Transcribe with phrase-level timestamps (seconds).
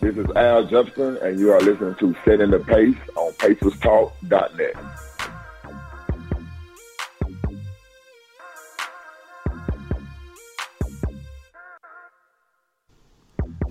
[0.00, 4.74] This is Al Jefferson, and you are listening to Setting the Pace on PacersTalk.net.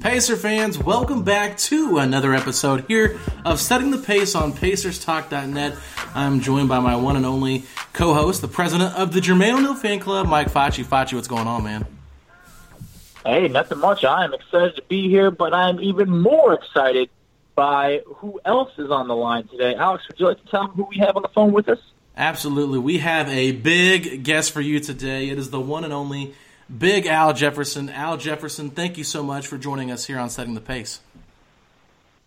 [0.02, 5.78] Pacer fans, welcome back to another episode here of Setting the Pace on PacersTalk.net.
[6.14, 7.64] I'm joined by my one and only
[7.94, 10.84] co-host, the president of the Jermaine O'Neal fan club, Mike Facci.
[10.84, 11.86] Facci, what's going on, man?
[13.28, 14.06] Hey, nothing much.
[14.06, 17.10] I am excited to be here, but I am even more excited
[17.56, 19.76] by who else is on the line today.
[19.76, 21.80] Alex, would you like to tell them who we have on the phone with us?
[22.16, 22.80] Absolutely.
[22.80, 25.28] We have a big guest for you today.
[25.28, 26.36] It is the one and only
[26.76, 27.90] Big Al Jefferson.
[27.90, 31.02] Al Jefferson, thank you so much for joining us here on Setting the Pace.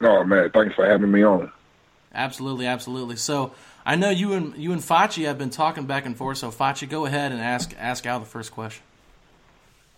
[0.03, 1.51] Oh man, thanks for having me on.
[2.15, 3.17] Absolutely, absolutely.
[3.17, 3.53] So
[3.87, 6.37] I know you and you and Facci have been talking back and forth.
[6.37, 8.83] So Facci, go ahead and ask ask Al the first question.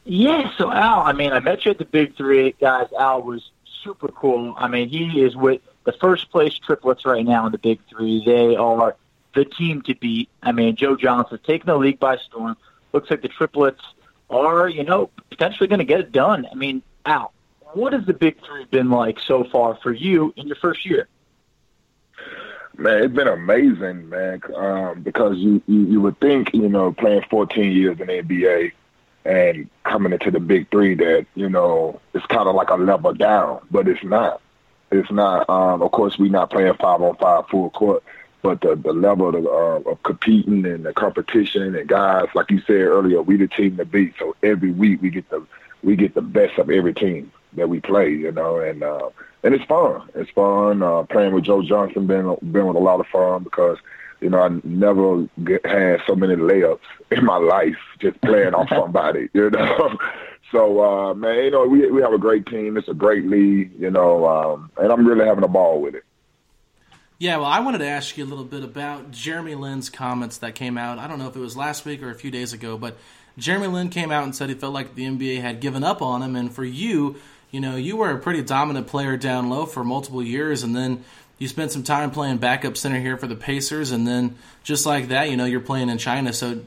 [0.05, 2.89] Yeah, so Al, I mean, I met you at the Big Three, guys.
[2.99, 3.51] Al was
[3.85, 4.55] super cool.
[4.57, 8.25] I mean, he is with the first place triplets right now in the Big Three.
[8.25, 8.97] They are
[9.35, 10.29] the team to beat.
[10.43, 12.57] I mean, Joe Johnson's taking the league by storm.
[12.93, 13.83] Looks like the triplets
[14.29, 16.47] are, you know, potentially going to get it done.
[16.51, 17.33] I mean, Al,
[17.73, 21.07] what has the Big Three been like so far for you in your first year?
[22.77, 24.41] Man, it's been amazing, man.
[24.57, 28.73] Um, because you, you you would think, you know, playing 14 years in the NBA
[29.25, 33.13] and coming into the Big Three that you know it's kind of like a level
[33.15, 34.41] down, but it's not.
[34.91, 35.49] It's not.
[35.49, 38.03] Um, of course, we're not playing five on five full court,
[38.43, 42.61] but the the level of, uh, of competing and the competition and guys, like you
[42.61, 44.15] said earlier, we the team to beat.
[44.19, 45.47] So every week we get the
[45.83, 49.11] we get the best of every team that we play, you know, and uh,
[49.43, 50.09] and it's fun.
[50.15, 52.07] It's fun uh, playing with Joe Johnson.
[52.07, 53.79] Been been with a lot of fun because
[54.23, 58.69] you know I never get, had so many layups in my life just playing on
[58.77, 59.97] somebody, you know.
[60.51, 62.77] So uh, man, you know we we have a great team.
[62.77, 66.05] It's a great league, you know, um, and I'm really having a ball with it.
[67.19, 70.55] Yeah, well, I wanted to ask you a little bit about Jeremy Lin's comments that
[70.55, 70.99] came out.
[70.99, 72.99] I don't know if it was last week or a few days ago, but
[73.39, 76.23] Jeremy Lin came out and said he felt like the NBA had given up on
[76.23, 76.37] him.
[76.37, 77.17] And for you,
[77.51, 81.05] you know, you were a pretty dominant player down low for multiple years, and then
[81.43, 85.09] you spent some time playing backup center here for the Pacers, and then just like
[85.09, 86.33] that, you know, you're playing in China.
[86.33, 86.61] So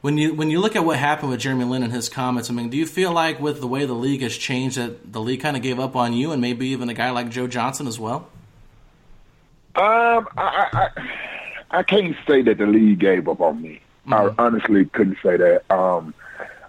[0.00, 2.54] when you when you look at what happened with Jeremy Lin and his comments, I
[2.54, 5.42] mean, do you feel like with the way the league has changed that the league
[5.42, 8.00] kind of gave up on you, and maybe even a guy like Joe Johnson as
[8.00, 8.30] well?
[9.74, 10.88] Um, I, I
[11.70, 13.82] I can't say that the league gave up on me.
[14.08, 14.14] Mm-hmm.
[14.14, 15.70] I honestly couldn't say that.
[15.70, 16.14] Um,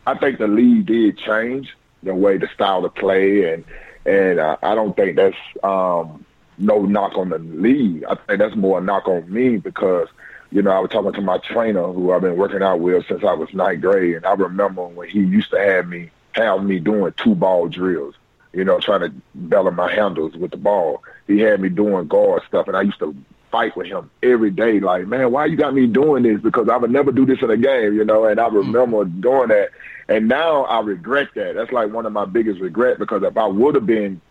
[0.05, 1.73] I think the league did change
[2.03, 3.63] the way the style of play, and
[4.05, 6.25] and uh, I don't think that's um,
[6.57, 8.03] no knock on the league.
[8.09, 10.07] I think that's more a knock on me because
[10.51, 13.23] you know I was talking to my trainer who I've been working out with since
[13.23, 16.79] I was ninth grade, and I remember when he used to have me have me
[16.79, 18.15] doing two ball drills
[18.53, 21.03] you know, trying to balance my handles with the ball.
[21.27, 23.15] He had me doing guard stuff, and I used to
[23.51, 24.79] fight with him every day.
[24.79, 26.39] Like, man, why you got me doing this?
[26.39, 28.25] Because I would never do this in a game, you know.
[28.25, 29.21] And I remember mm.
[29.21, 29.69] doing that,
[30.07, 31.55] and now I regret that.
[31.55, 34.21] That's like one of my biggest regrets because if I would have been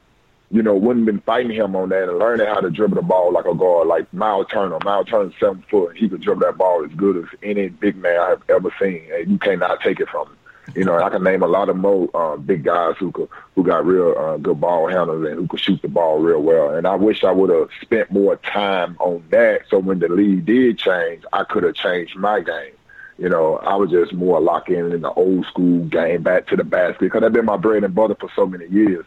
[0.53, 3.33] you know, wouldn't been fighting him on that and learning how to dribble the ball
[3.33, 4.79] like a guard, like Miles Turner.
[4.85, 5.97] Miles Turner's seven foot.
[5.97, 9.31] He could dribble that ball as good as any big man I've ever seen, and
[9.31, 10.37] you cannot take it from him.
[10.77, 13.65] You know, I can name a lot of more uh, big guys who could who
[13.65, 16.75] got real uh, good ball handlers and who could shoot the ball real well.
[16.75, 19.63] And I wish I would have spent more time on that.
[19.71, 22.75] So when the league did change, I could have changed my game.
[23.19, 26.57] You know, I was just more locked in in the old school game, back to
[26.57, 29.05] the basket, because that's been my bread and butter for so many years.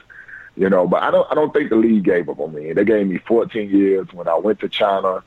[0.58, 2.72] You know, but I don't I don't think the league gave up on me.
[2.72, 5.24] They gave me 14 years when I went to China.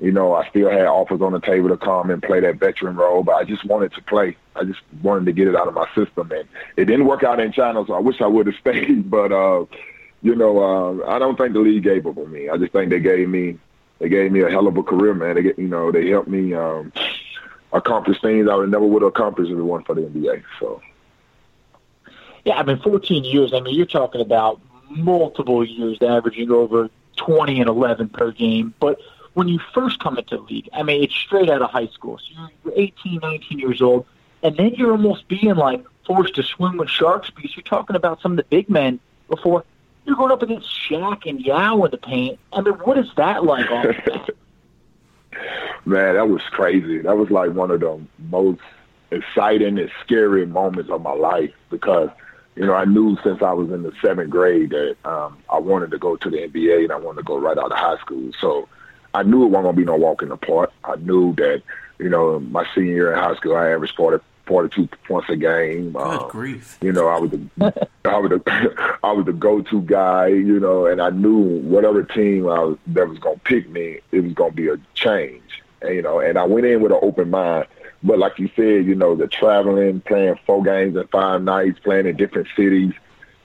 [0.00, 2.96] You know, I still had offers on the table to come and play that veteran
[2.96, 4.34] role, but I just wanted to play.
[4.56, 6.48] I just wanted to get it out of my system, and
[6.78, 9.10] it didn't work out in China, so I wish I would have stayed.
[9.10, 9.66] But uh,
[10.22, 12.48] you know, uh, I don't think the league gave up on me.
[12.48, 13.58] I just think they gave me
[13.98, 15.34] they gave me a hell of a career, man.
[15.34, 16.90] They get, you know they helped me um,
[17.74, 20.42] accomplish things I would never would have accomplished if it weren't for the NBA.
[20.58, 20.80] So.
[22.46, 23.52] Yeah, I mean, 14 years.
[23.52, 24.60] I mean, you're talking about
[24.90, 28.74] multiple years, averaging over 20 and 11 per game.
[28.80, 29.00] But
[29.34, 32.18] when you first come into the league, I mean, it's straight out of high school.
[32.18, 34.06] So you're 18, 19 years old,
[34.42, 38.20] and then you're almost being like forced to swim with sharks because you're talking about
[38.20, 39.64] some of the big men before.
[40.04, 42.38] You're going up against Shaq and Yao in the paint.
[42.52, 43.68] I mean, what is that like?
[45.84, 46.98] Man, that was crazy.
[46.98, 48.60] That was like one of the most
[49.10, 52.10] exciting and scary moments of my life because–
[52.60, 55.92] you know, I knew since I was in the seventh grade that um, I wanted
[55.92, 58.32] to go to the NBA and I wanted to go right out of high school.
[58.38, 58.68] So
[59.14, 60.70] I knew it wasn't going to be no walk in the park.
[60.84, 61.62] I knew that,
[61.98, 65.92] you know, my senior year in high school, I averaged 40, 42 points a game.
[65.92, 66.76] Good um, grief.
[66.82, 70.84] You know, I was the, I was the, I was the go-to guy, you know,
[70.84, 74.34] and I knew whatever team I was, that was going to pick me, it was
[74.34, 75.62] going to be a change.
[75.80, 77.68] And, you know, and I went in with an open mind
[78.02, 82.06] but like you said, you know, the traveling, playing four games in five nights, playing
[82.06, 82.94] in different cities,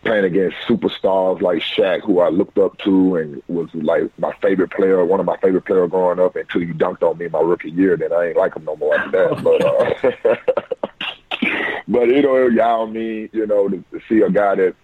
[0.04, 4.72] playing against superstars like Shaq, who I looked up to and was like my favorite
[4.72, 7.42] player, one of my favorite players growing up until you dunked on me in my
[7.42, 7.98] rookie year.
[7.98, 9.44] Then I ain't like him no more after that.
[9.44, 14.76] But, uh, but you know, y'all me, you know, to, to see a guy that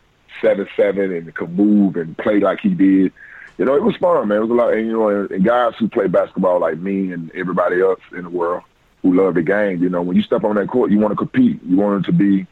[0.41, 3.13] seven seven and could move and play like he did.
[3.57, 4.37] You know, it was fun, man.
[4.37, 7.31] It was a lot, and you know, and guys who play basketball like me and
[7.31, 8.63] everybody else in the world
[9.01, 9.81] who love the game.
[9.81, 11.59] You know, when you step on that court, you want to compete.
[11.63, 12.45] You want it to be,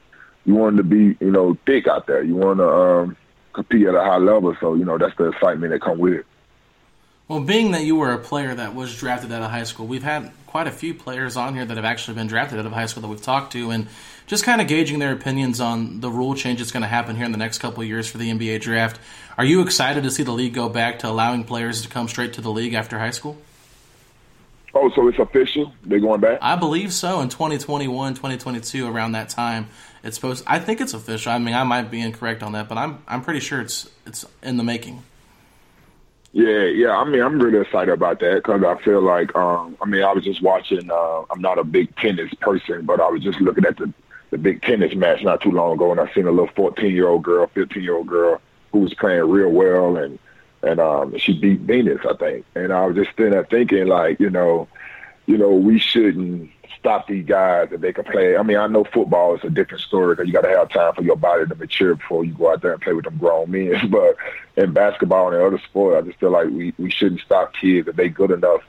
[0.46, 2.24] you want it to be, you know, thick out there.
[2.24, 3.18] You want to um,
[3.54, 4.56] compete at a high level.
[4.60, 6.26] So you know, that's the excitement that comes with it.
[7.28, 10.02] Well, being that you were a player that was drafted out of high school, we've
[10.02, 12.88] had quite a few players on here that have actually been drafted out of high
[12.88, 13.88] school that we've talked to, and
[14.26, 17.26] just kind of gauging their opinions on the rule change that's going to happen here
[17.26, 19.00] in the next couple of years for the NBA draft.
[19.38, 22.34] Are you excited to see the league go back to allowing players to come straight
[22.34, 23.38] to the league after high school?
[24.74, 25.74] Oh, so it's official?
[25.84, 26.40] They're going back?
[26.42, 27.22] I believe so.
[27.22, 29.68] In 2021, 2022, around that time,
[30.04, 30.44] it's supposed.
[30.48, 31.32] I think it's official.
[31.32, 34.26] I mean, I might be incorrect on that, but I'm I'm pretty sure it's it's
[34.44, 35.04] in the making.
[36.32, 36.96] Yeah, yeah.
[36.96, 40.14] I mean, I'm really excited about that because I feel like, um, I mean, I
[40.14, 40.90] was just watching.
[40.92, 43.92] Uh, I'm not a big tennis person, but I was just looking at the
[44.30, 47.08] the big tennis match not too long ago, and I seen a little 14 year
[47.08, 48.40] old girl, 15 year old girl
[48.72, 50.20] who was playing real well, and
[50.62, 52.46] and um, she beat Venus, I think.
[52.56, 54.68] And I was just sitting there thinking, like, you know,
[55.26, 58.38] you know, we shouldn't stop these guys if they can play.
[58.38, 60.94] I mean, I know football is a different story because you got to have time
[60.94, 63.52] for your body to mature before you go out there and play with them grown
[63.52, 63.90] men.
[63.90, 64.16] But
[64.56, 67.96] in basketball and other sports, I just feel like we we shouldn't stop kids if
[67.96, 68.62] they good enough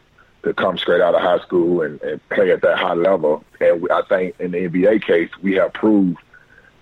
[0.42, 3.44] to come straight out of high school and, and play at that high level.
[3.61, 6.18] And I think in the NBA case, we have proved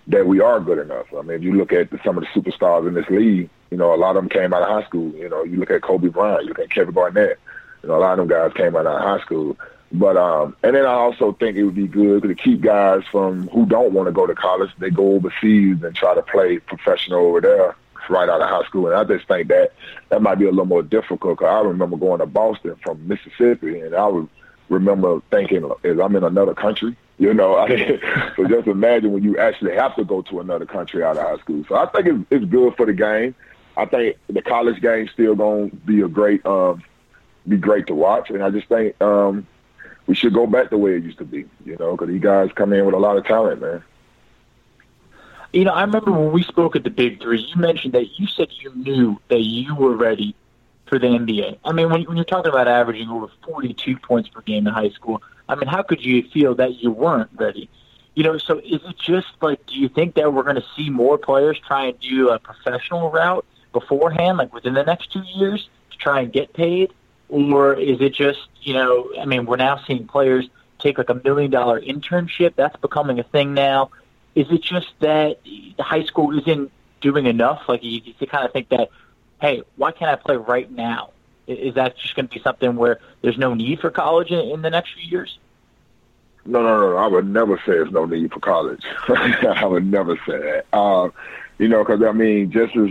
[0.09, 1.07] that we are good enough.
[1.17, 3.95] I mean, if you look at some of the superstars in this league, you know,
[3.95, 5.13] a lot of them came out of high school.
[5.15, 7.39] You know, you look at Kobe Bryant, you look at Kevin Garnett.
[7.83, 9.57] You know, a lot of them guys came out of high school.
[9.93, 13.49] But um, and then I also think it would be good to keep guys from
[13.49, 14.71] who don't want to go to college.
[14.79, 17.77] They go overseas and try to play professional over there
[18.11, 18.87] right out of high school.
[18.87, 19.73] And I just think that
[20.09, 21.39] that might be a little more difficult.
[21.39, 24.29] Cause I remember going to Boston from Mississippi, and I would
[24.69, 27.67] remember thinking, "Is I'm in another country?" You know, I,
[28.37, 31.39] so just imagine when you actually have to go to another country out of high
[31.39, 31.65] school.
[31.69, 33.35] So I think it's, it's good for the game.
[33.77, 36.83] I think the college game still going to be a great, um,
[37.47, 39.47] be great to watch, and I just think um,
[40.07, 41.45] we should go back the way it used to be.
[41.65, 43.83] You know, because these guys come in with a lot of talent, man.
[45.53, 48.27] You know, I remember when we spoke at the Big Three, you mentioned that you
[48.27, 50.35] said you knew that you were ready
[50.87, 51.59] for the NBA.
[51.65, 54.91] I mean, when, when you're talking about averaging over 42 points per game in high
[54.91, 57.69] school, I mean, how could you feel that you weren't ready?
[58.15, 60.91] You know, so is it just like, do you think that we're going to see
[60.91, 65.69] more players try and do a professional route beforehand, like within the next two years,
[65.91, 66.93] to try and get paid?
[67.29, 69.13] or is it just you know?
[69.21, 72.55] I mean, we're now seeing players take like a million dollar internship.
[72.57, 73.91] That's becoming a thing now.
[74.35, 77.63] Is it just that the high school isn't doing enough?
[77.69, 78.91] Like you, you kind of think that,
[79.41, 81.11] hey, why can't I play right now?
[81.49, 84.63] Is that just going to be something where there's no need for college in, in
[84.63, 85.39] the next few years?
[86.45, 86.97] No, no, no, no.
[86.97, 88.85] I would never say there's no need for college.
[89.09, 90.67] I would never say that.
[90.73, 91.09] Uh,
[91.59, 92.91] you know, because I mean, just as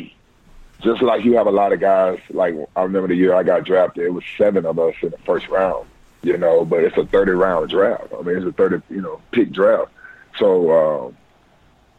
[0.81, 2.19] just like you have a lot of guys.
[2.29, 5.17] Like I remember the year I got drafted, it was seven of us in the
[5.19, 5.87] first round.
[6.23, 8.11] You know, but it's a thirty round draft.
[8.17, 9.91] I mean, it's a thirty you know pick draft.
[10.37, 11.05] So.
[11.05, 11.17] Um,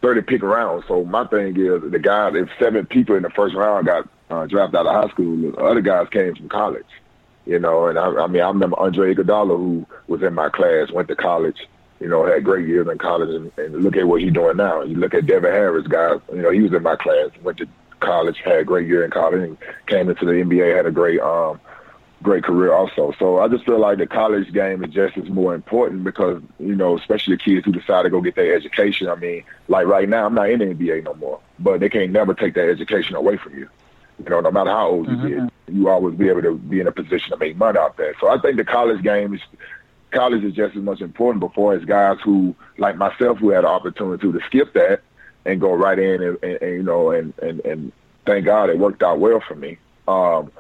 [0.01, 0.85] 30 pick round.
[0.87, 4.47] So my thing is the guy, if seven people in the first round got uh,
[4.47, 6.87] drafted out of high school, the other guys came from college.
[7.47, 10.91] You know, and I, I mean, I remember Andre Iguodala, who was in my class,
[10.91, 11.67] went to college.
[11.99, 14.83] You know, had great years in college, and, and look at what he's doing now.
[14.83, 17.67] You look at Devin Harris, guys, You know, he was in my class, went to
[18.01, 19.57] college, had a great year in college, and
[19.87, 21.59] came into the NBA, had a great um,
[22.23, 23.15] great career also.
[23.19, 26.75] So I just feel like the college game is just as more important because, you
[26.75, 29.09] know, especially the kids who decide to go get their education.
[29.09, 32.11] I mean, like right now, I'm not in the NBA no more, but they can't
[32.11, 33.69] never take that education away from you.
[34.19, 35.27] You know, no matter how old mm-hmm.
[35.27, 37.97] you get, you always be able to be in a position to make money out
[37.97, 38.15] there.
[38.21, 39.41] So I think the college game is
[40.11, 43.69] college is just as much important before as guys who, like myself, who had the
[43.69, 45.03] opportunity to skip that
[45.45, 47.93] and go right in and, and, and you know, and, and, and
[48.27, 49.79] thank God it worked out well for me.
[50.07, 50.51] Um,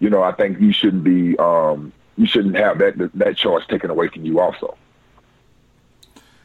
[0.00, 3.90] you know, I think you shouldn't be um, you shouldn't have that that choice taken
[3.90, 4.76] away from you also.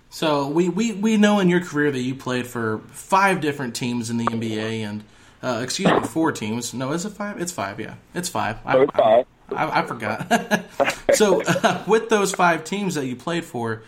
[0.09, 4.11] So we, we, we know in your career that you played for five different teams
[4.11, 5.03] in the NBA and
[5.43, 6.73] uh, excuse me, four teams.
[6.73, 7.39] No, is it five?
[7.41, 7.79] It's five.
[7.79, 8.57] Yeah, it's five.
[8.65, 9.25] I, it's five.
[9.51, 10.65] I, I, I forgot.
[11.13, 13.83] so uh, with those five teams that you played for,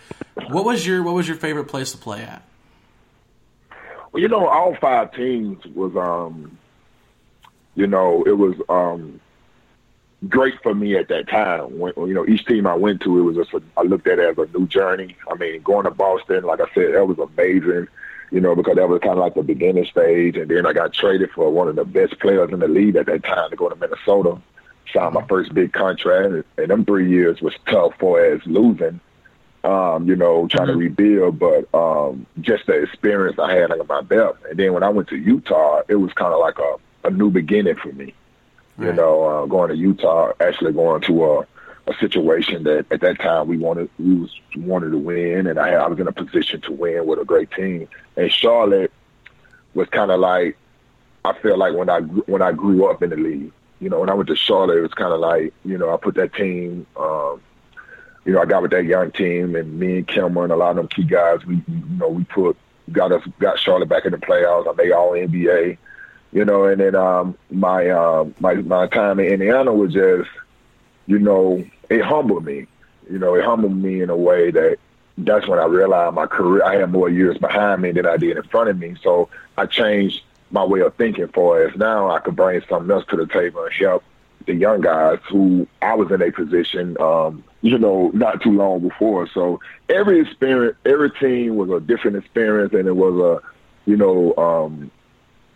[0.50, 2.44] what was your what was your favorite place to play at?
[4.12, 6.58] Well, you know, all five teams was um,
[7.76, 9.20] you know, it was um
[10.28, 11.80] great for me at that time.
[11.80, 14.20] When, you know, each team I went to, it was just a, I looked at
[14.20, 15.16] it as a new journey.
[15.30, 17.88] I mean, going to Boston, like I said, that was amazing.
[18.32, 20.94] You know, because that was kind of like the beginning stage, and then I got
[20.94, 23.70] traded for one of the best players in the league at that time to go
[23.70, 24.42] to Minnesota.
[24.94, 29.00] Signed my first big contract, and, them three years was tough for as losing.
[29.64, 30.80] Um, you know, trying mm-hmm.
[30.80, 34.38] to rebuild, but um, just the experience I had under my belt.
[34.48, 37.32] And then when I went to Utah, it was kind of like a, a new
[37.32, 38.14] beginning for me.
[38.78, 38.88] Right.
[38.88, 41.48] You know, uh, going to Utah, actually going to a,
[41.88, 45.74] a situation that at that time we wanted we was wanted to win, and I,
[45.74, 47.88] I was in a position to win with a great team.
[48.16, 48.92] And Charlotte
[49.74, 50.58] was kind of like
[51.24, 53.52] I feel like when I when I grew up in the league.
[53.82, 55.98] You know, when I went to Charlotte, it was kind of like you know I
[55.98, 56.88] put that team.
[56.98, 57.42] Um,
[58.24, 60.76] you know, I got with that young team, and me and and a lot of
[60.78, 61.46] them key guys.
[61.46, 62.58] We, you know, we put
[62.92, 64.68] got us got Charlotte back in the playoffs.
[64.68, 65.78] I made All NBA
[66.36, 70.30] you know, and then um, my uh, my my time in Indiana was just,
[71.08, 72.68] you know, it humbled me.
[73.10, 74.78] You know, it humbled me in a way that
[75.18, 76.64] that's when I realized my career.
[76.64, 78.96] I had more years behind me than I did in front of me.
[79.02, 81.76] So I changed my way of thinking for us.
[81.76, 84.04] Now I could bring something else to the table and help
[84.46, 88.88] the young guys who I was in a position, um, you know, not too long
[88.88, 89.28] before.
[89.28, 94.36] So every experience, every team was a different experience, and it was a, you know,
[94.38, 94.92] um,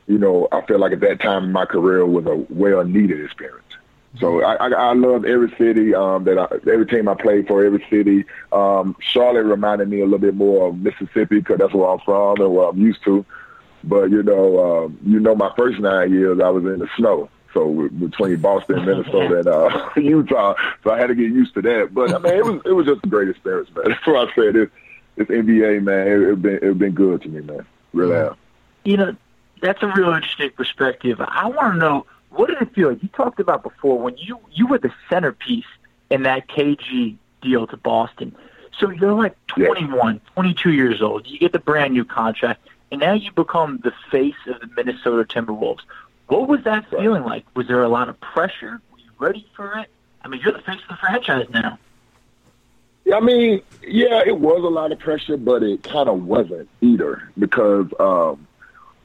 [0.08, 3.24] you know, I feel like at that time in my career was a well needed
[3.24, 3.69] experience.
[4.18, 7.64] So I, I, I love every city um, that I, every team I played for,
[7.64, 8.26] every city.
[8.52, 12.42] Um, Charlotte reminded me a little bit more of Mississippi because that's where I'm from
[12.42, 13.24] and what I'm used to.
[13.84, 17.30] But you know, um, you know, my first nine years I was in the snow.
[17.54, 21.94] So between Boston, Minnesota, and uh, Utah, so I had to get used to that.
[21.94, 23.86] But I mean, it was it was just a great experience, man.
[23.90, 24.54] That's what I said.
[24.56, 24.70] This
[25.16, 27.66] this NBA, man, it, it been it been good to me, man.
[27.94, 28.38] Really have.
[28.86, 29.16] You know,
[29.62, 31.20] that's a real interesting perspective.
[31.20, 33.02] I want to know what did it feel like?
[33.02, 35.66] You talked about before when you you were the centerpiece
[36.10, 38.36] in that KG deal to Boston.
[38.78, 40.20] So you're like 21, yeah.
[40.36, 41.28] 22 years old.
[41.28, 45.24] You get the brand new contract, and now you become the face of the Minnesota
[45.24, 45.82] Timberwolves.
[46.28, 47.46] What was that feeling like?
[47.56, 48.80] Was there a lot of pressure?
[48.92, 49.90] Were you ready for it?
[50.24, 51.80] I mean, you're the face of the franchise now.
[53.06, 56.70] Yeah, I mean, yeah, it was a lot of pressure, but it kind of wasn't
[56.82, 58.48] either because um,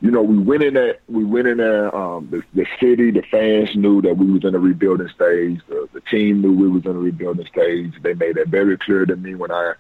[0.05, 0.99] you know, we went in there.
[1.09, 1.95] We went in there.
[1.97, 5.63] Um, the, the city, the fans knew that we was in a rebuilding stage.
[5.67, 7.95] The, the team knew we was in a rebuilding stage.
[8.03, 9.73] They made that very clear to me when I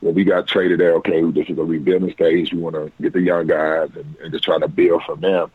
[0.00, 0.94] when we got traded there.
[0.94, 2.54] Okay, this is a rebuilding stage.
[2.54, 5.50] We want to get the young guys and, and just try to build from them.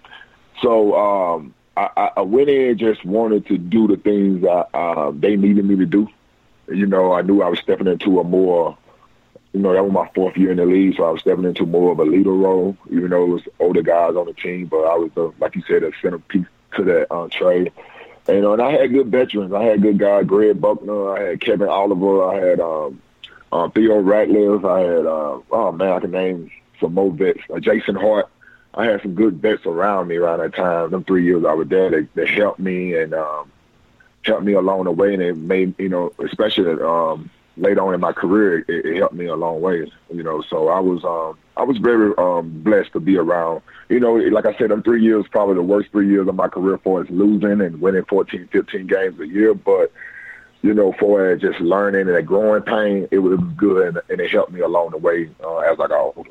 [0.61, 5.35] So um, I, I went in just wanted to do the things I, uh, they
[5.35, 6.07] needed me to do.
[6.67, 8.77] You know, I knew I was stepping into a more
[9.53, 11.65] you know, that was my fourth year in the league, so I was stepping into
[11.65, 14.67] more of a leader role, even though it was older guys on the team.
[14.67, 17.71] But I was, the, like you said, a centerpiece to that uh, trade.
[18.27, 19.53] And, you know, and I had good veterans.
[19.53, 21.11] I had good guys, Greg Buckner.
[21.11, 22.37] I had Kevin Ollie.
[22.37, 23.01] I had um,
[23.51, 24.63] uh, Theo Ratliff.
[24.63, 27.41] I had, uh, oh man, I can name some more vets.
[27.53, 28.29] Uh, Jason Hart.
[28.73, 30.91] I had some good vets around me around that time.
[30.91, 33.51] Them three years I was there, they, they helped me and um,
[34.23, 37.99] helped me along the way, and it made you know, especially um, later on in
[37.99, 39.91] my career, it, it helped me a long way.
[40.13, 43.61] You know, so I was um, I was very um, blessed to be around.
[43.89, 46.47] You know, like I said, them three years probably the worst three years of my
[46.47, 49.91] career for us losing and winning 14, 15 games a year, but
[50.61, 54.61] you know, for just learning and growing pain, it was good and, it helped me
[54.61, 56.29] along the way uh, as I got older.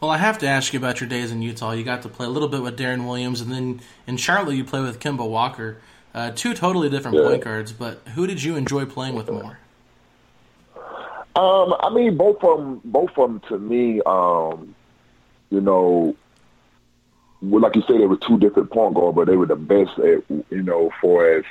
[0.00, 1.72] Well, I have to ask you about your days in Utah.
[1.72, 4.64] You got to play a little bit with Deron Williams, and then in Charlotte you
[4.64, 5.78] play with Kemba Walker.
[6.14, 7.24] Uh, two totally different yeah.
[7.24, 9.58] point guards, but who did you enjoy playing with more?
[11.38, 12.80] Um, I mean, both of them.
[12.84, 14.74] Both of them to me, um,
[15.50, 16.16] you know,
[17.40, 20.24] like you say, they were two different point guards, but they were the best at
[20.28, 21.44] you know, for as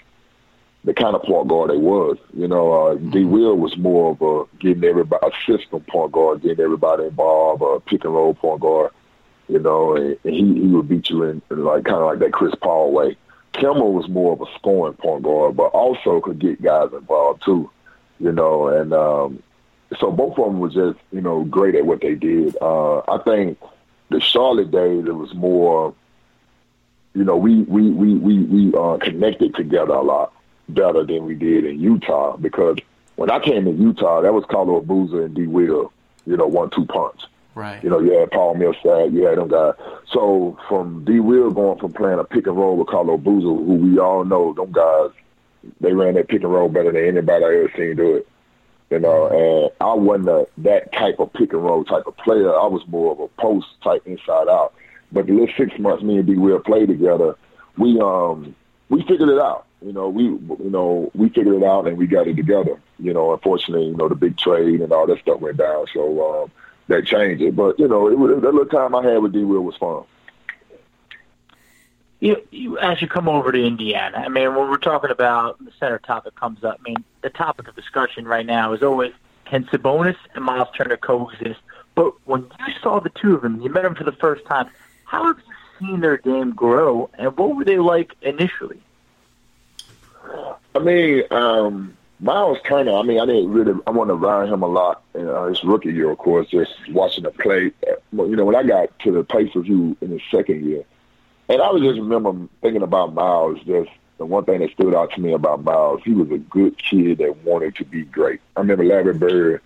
[0.83, 2.17] the kind of point guard they was.
[2.35, 3.19] You know, uh, D.
[3.19, 3.31] Mm-hmm.
[3.31, 7.79] Will was more of a getting everybody a system point guard, getting everybody involved, a
[7.79, 8.91] pick and roll point guard.
[9.47, 12.19] You know, and, and he he would beat you in, in like kind of like
[12.19, 13.15] that Chris Paul way.
[13.53, 17.69] Kemba was more of a scoring point guard, but also could get guys involved too.
[18.19, 19.43] You know, and um,
[19.99, 22.55] so both of them were just you know great at what they did.
[22.61, 23.59] Uh, I think
[24.09, 25.93] the Charlotte days it was more.
[27.13, 30.33] You know, we we we we we uh, connected together a lot
[30.69, 32.77] better than we did in Utah because
[33.15, 35.47] when I came to Utah, that was Carlo Boozer and D.
[35.47, 35.91] Will,
[36.25, 37.21] you know, one two punch.
[37.55, 37.83] Right.
[37.83, 39.73] You know, you had Paul Millsap, you had them guys.
[40.11, 41.19] So from D.
[41.19, 44.53] Will going from playing a pick and roll with Carlo Boozer, who we all know,
[44.53, 45.09] them guys,
[45.81, 48.27] they ran that pick and roll better than anybody I ever seen do it.
[48.89, 52.49] You know, and I wasn't a, that type of pick and roll type of player.
[52.49, 54.73] I was more of a post type inside out.
[55.11, 56.35] But the little six months me and D.
[56.35, 57.35] Will played together,
[57.77, 58.55] we um
[58.89, 62.07] we figured it out you know, we you know we figured it out and we
[62.07, 62.79] got it together.
[62.99, 66.43] You know, unfortunately, you know the big trade and all that stuff went down, so
[66.43, 66.51] um,
[66.87, 67.55] that changed it.
[67.55, 69.43] But you know, it was, that little time I had with D.
[69.43, 70.03] Will was fun.
[72.19, 75.71] You, you, as you come over to Indiana, I mean, when we're talking about the
[75.79, 79.13] center topic comes up, I mean, the topic of discussion right now is always
[79.45, 81.59] can Sabonis and Miles Turner coexist?
[81.95, 84.69] But when you saw the two of them, you met them for the first time.
[85.05, 88.81] How have you seen their game grow, and what were they like initially?
[90.75, 92.93] I mean, um, Miles Turner.
[92.93, 93.79] I mean, I didn't really.
[93.87, 96.47] I want to ride him a lot in uh, his rookie year, of course.
[96.49, 97.71] Just watching the play.
[98.11, 100.83] You know, when I got to the pace review in his second year,
[101.49, 103.59] and I was just remember thinking about Miles.
[103.65, 106.77] Just the one thing that stood out to me about Miles, he was a good
[106.77, 108.39] kid that wanted to be great.
[108.55, 109.61] I remember Larry Bird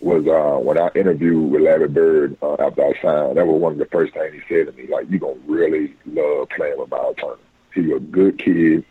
[0.00, 3.36] was uh, when I interviewed with Larry Bird uh, after I signed.
[3.36, 5.94] That was one of the first things he said to me, like, "You gonna really
[6.06, 7.36] love playing with Miles Turner.
[7.74, 8.84] He's a good kid."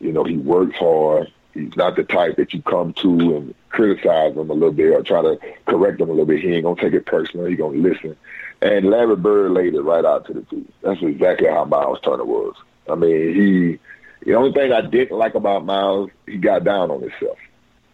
[0.00, 1.32] You know, he works hard.
[1.54, 5.02] He's not the type that you come to and criticize him a little bit or
[5.02, 6.40] try to correct him a little bit.
[6.40, 7.46] He ain't gonna take it personal.
[7.46, 8.16] He gonna listen.
[8.62, 10.72] And Larry Bird laid it right out to the team.
[10.82, 12.54] That's exactly how Miles Turner was.
[12.88, 13.78] I mean, he.
[14.24, 17.38] The only thing I didn't like about Miles, he got down on himself.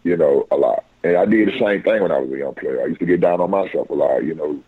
[0.03, 0.85] You know, a lot.
[1.03, 2.83] And I did the same thing when I was a young player.
[2.83, 4.23] I used to get down on myself a lot.
[4.23, 4.63] You know,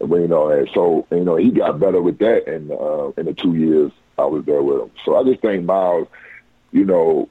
[0.00, 3.34] you know, and so you know he got better with that in uh, in the
[3.34, 4.90] two years I was there with him.
[5.04, 6.08] So I just think Miles
[6.76, 7.28] you know,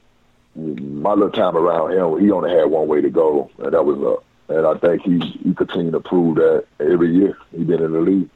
[0.56, 4.02] my little time around him, he only had one way to go, and that was
[4.02, 4.24] up.
[4.48, 8.00] And I think he he continued to prove that every year he's been in the
[8.00, 8.28] league.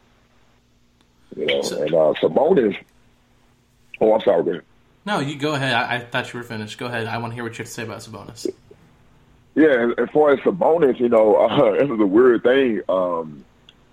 [1.37, 2.77] You know, and uh, Sabonis.
[4.01, 4.63] Oh, I'm sorry, man.
[5.07, 5.73] No, you go ahead.
[5.73, 6.79] I, I, thought you were finished.
[6.79, 7.07] Go ahead.
[7.07, 8.47] I want to hear what you have to say about Sabonis.
[9.55, 12.81] Yeah, as far as Sabonis, you know, uh, it was a weird thing.
[12.89, 13.45] Um,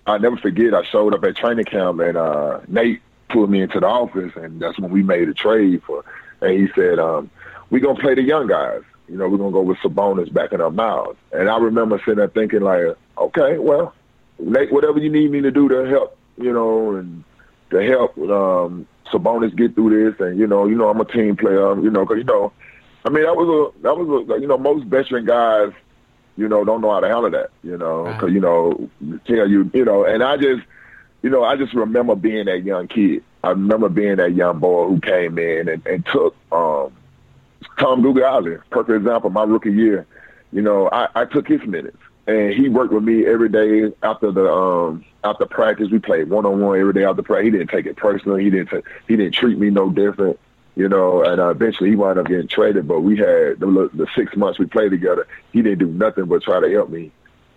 [0.06, 0.74] I never forget.
[0.74, 4.60] I showed up at training camp, and uh, Nate pulled me into the office, and
[4.60, 6.04] that's when we made a trade for
[6.40, 7.30] and he said, um,
[7.70, 8.82] "We're gonna play the young guys.
[9.08, 12.28] You know, we're gonna go with Sabonis backing up Miles." And I remember sitting there
[12.28, 13.94] thinking, like, "Okay, well,
[14.38, 17.24] Nate, whatever you need me to do to help, you know, and
[17.70, 21.36] to help um, Sabonis get through this, and you know, you know, I'm a team
[21.36, 22.52] player, you know, because you know,
[23.04, 25.72] I mean, that was a that was a you know, most veteran guys,
[26.36, 28.88] you know, don't know how to handle that, you know, because you know,
[29.26, 30.62] tell you, you know, and I just
[31.22, 33.24] you know, I just remember being that young kid.
[33.42, 36.92] I remember being that young boy who came in and, and took um,
[37.78, 40.06] Tom Gugliotta, perfect example, my rookie year.
[40.52, 44.30] You know, I, I took his minutes, and he worked with me every day after
[44.30, 45.90] the um, after practice.
[45.90, 47.44] We played one on one every day after practice.
[47.46, 48.44] He didn't take it personally.
[48.44, 48.84] He didn't.
[49.06, 50.38] He didn't treat me no different.
[50.76, 52.86] You know, and uh, eventually he wound up getting traded.
[52.86, 55.26] But we had the, the six months we played together.
[55.52, 57.10] He didn't do nothing but try to help me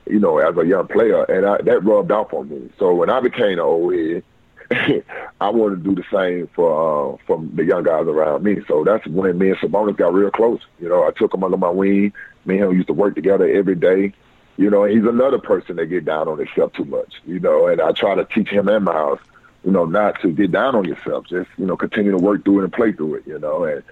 [0.07, 2.69] you know, as a young player, and I, that rubbed off on me.
[2.77, 4.23] So when I became an old head,
[5.41, 8.57] I want to do the same for uh, for the young guys around me.
[8.67, 10.61] So that's when me and Sabonis got real close.
[10.79, 12.13] You know, I took him under my wing.
[12.45, 14.13] Me and him used to work together every day.
[14.57, 17.15] You know, he's another person that get down on himself too much.
[17.25, 19.19] You know, and I try to teach him and Miles,
[19.65, 21.25] you know, not to get down on yourself.
[21.27, 23.27] Just you know, continue to work through it and play through it.
[23.27, 23.83] You know, and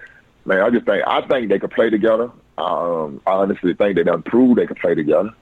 [0.46, 2.30] man, I just think I think they could play together.
[2.56, 5.34] Um, I honestly think they done proved they could play together.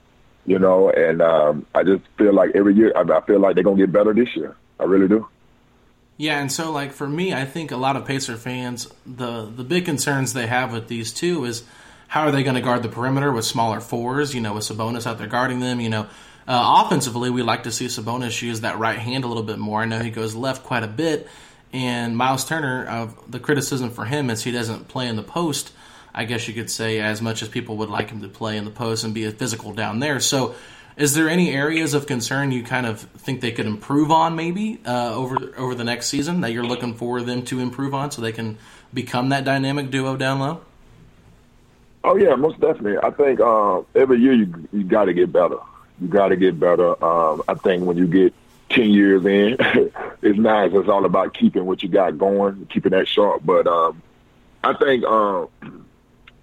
[0.45, 3.63] You know, and um, I just feel like every year I, I feel like they're
[3.63, 4.55] gonna get better this year.
[4.79, 5.27] I really do.
[6.17, 9.63] Yeah, and so like for me, I think a lot of Pacer fans, the the
[9.63, 11.63] big concerns they have with these two is
[12.09, 14.35] how are they going to guard the perimeter with smaller fours?
[14.35, 15.79] You know, with Sabonis out there guarding them.
[15.79, 16.07] You know,
[16.47, 19.81] uh, offensively, we like to see Sabonis use that right hand a little bit more.
[19.81, 21.29] I know he goes left quite a bit,
[21.71, 25.71] and Miles Turner, uh, the criticism for him is he doesn't play in the post.
[26.13, 28.65] I guess you could say as much as people would like him to play in
[28.65, 30.19] the post and be a physical down there.
[30.19, 30.55] So,
[30.99, 34.79] is there any areas of concern you kind of think they could improve on, maybe
[34.85, 38.21] uh, over over the next season that you're looking for them to improve on, so
[38.21, 38.57] they can
[38.93, 40.61] become that dynamic duo down low?
[42.03, 42.97] Oh yeah, most definitely.
[42.97, 45.57] I think uh, every year you you got to get better.
[46.01, 47.01] You got to get better.
[47.03, 48.33] Um, I think when you get
[48.67, 49.55] ten years in,
[50.21, 50.71] it's nice.
[50.73, 53.41] It's all about keeping what you got going, keeping that sharp.
[53.45, 54.01] But um,
[54.65, 55.45] I think, uh,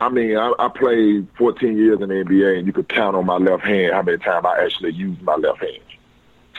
[0.01, 3.27] I mean, I, I played 14 years in the NBA, and you could count on
[3.27, 5.81] my left hand how many times I actually used my left hand.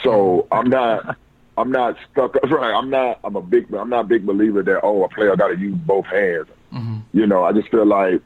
[0.03, 1.17] So I'm not.
[1.59, 2.35] I'm not stuck.
[2.35, 2.71] Right.
[2.71, 3.19] I'm not.
[3.23, 3.73] I'm a big.
[3.73, 6.45] I'm not a big believer that oh, a player got to use both hands.
[6.71, 6.97] Mm-hmm.
[7.13, 8.21] You know, I just feel like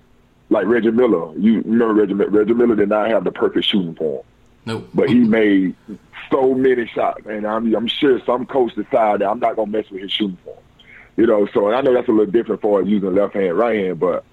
[0.50, 1.34] like Reggie Miller.
[1.38, 4.24] You remember Reggie, Reggie Miller did not have the perfect shooting form.
[4.66, 4.90] Nope.
[4.94, 5.76] But he made
[6.30, 9.90] so many shots, and I'm, I'm sure some coach decided that I'm not gonna mess
[9.90, 10.58] with his shooting form.
[11.18, 14.00] You know, so I know that's a little different for using left hand, right hand,
[14.00, 14.24] but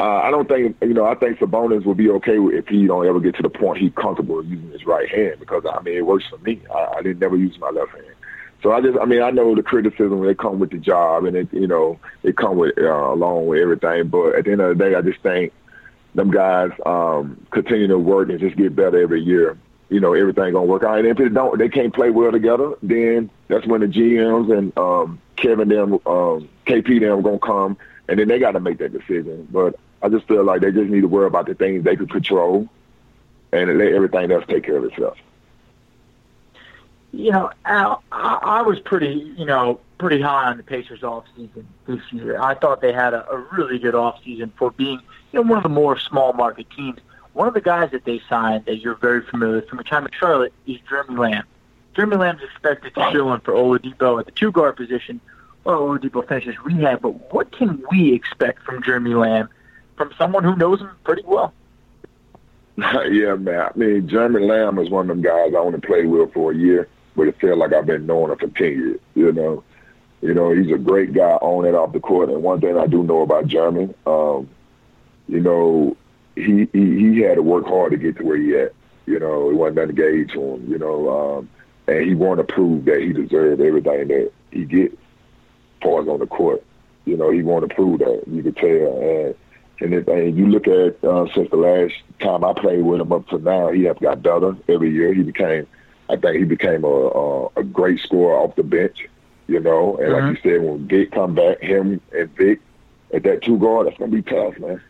[0.00, 1.04] uh, I don't think you know.
[1.04, 3.92] I think Sabonis will be okay if he don't ever get to the point he's
[3.94, 6.60] comfortable using his right hand because I mean it works for me.
[6.74, 8.14] I, I didn't never use my left hand.
[8.62, 11.36] So I just, I mean, I know the criticism they come with the job, and
[11.36, 14.08] it, you know, it come with uh, along with everything.
[14.08, 15.52] But at the end of the day, I just think
[16.14, 19.58] them guys um, continue to work and just get better every year.
[19.88, 20.98] You know, everything gonna work out.
[20.98, 22.74] And if it don't, they can't play well together.
[22.82, 27.76] Then that's when the GMs and um, Kevin them, um, KP them gonna come,
[28.08, 29.48] and then they got to make that decision.
[29.50, 32.08] But I just feel like they just need to worry about the things they can
[32.08, 32.68] control,
[33.52, 35.18] and let everything else take care of itself
[37.12, 41.24] you know, Al, I, I was pretty, you know, pretty high on the Pacers off
[41.36, 42.40] season this year.
[42.40, 45.58] I thought they had a, a really good off season for being, you know, one
[45.58, 46.98] of the more small market teams.
[47.34, 50.04] One of the guys that they signed that you're very familiar with from a time
[50.04, 51.44] in Charlotte is Jeremy Lamb.
[51.94, 55.20] Jeremy Lamb's expected to fill in for Oladipo at the two guard position
[55.62, 57.02] while Oladipo finishes rehab.
[57.02, 59.48] But what can we expect from Jeremy Lamb
[59.96, 61.52] from someone who knows him pretty well?
[62.76, 63.60] yeah, man.
[63.60, 66.56] I mean, Jeremy Lamb is one of them guys I only played with for a
[66.56, 69.00] year but it felt like I've been knowing him for ten years.
[69.14, 69.64] You know,
[70.20, 72.30] you know, he's a great guy on and off the court.
[72.30, 74.48] And one thing I do know about Jeremy, um,
[75.28, 75.96] you know,
[76.34, 78.72] he, he he had to work hard to get to where he at.
[79.06, 80.70] You know, it wasn't nothing gauge to him.
[80.70, 81.50] You know, um,
[81.86, 84.96] and he wanted to prove that he deserved everything that he gets,
[85.82, 86.62] far as on the court.
[87.04, 88.24] You know, he wanted to prove that.
[88.26, 88.68] You could tell.
[88.68, 89.34] And
[89.80, 93.12] and if and you look at uh, since the last time I played with him
[93.12, 95.12] up to now, he has got better every year.
[95.12, 95.66] He became
[96.08, 99.08] I think he became a, a, a great scorer off the bench,
[99.46, 99.96] you know.
[99.96, 100.26] And mm-hmm.
[100.26, 102.60] like you said, when Vic come back, him and Vic
[103.12, 104.80] at that two guard, that's gonna be tough, man.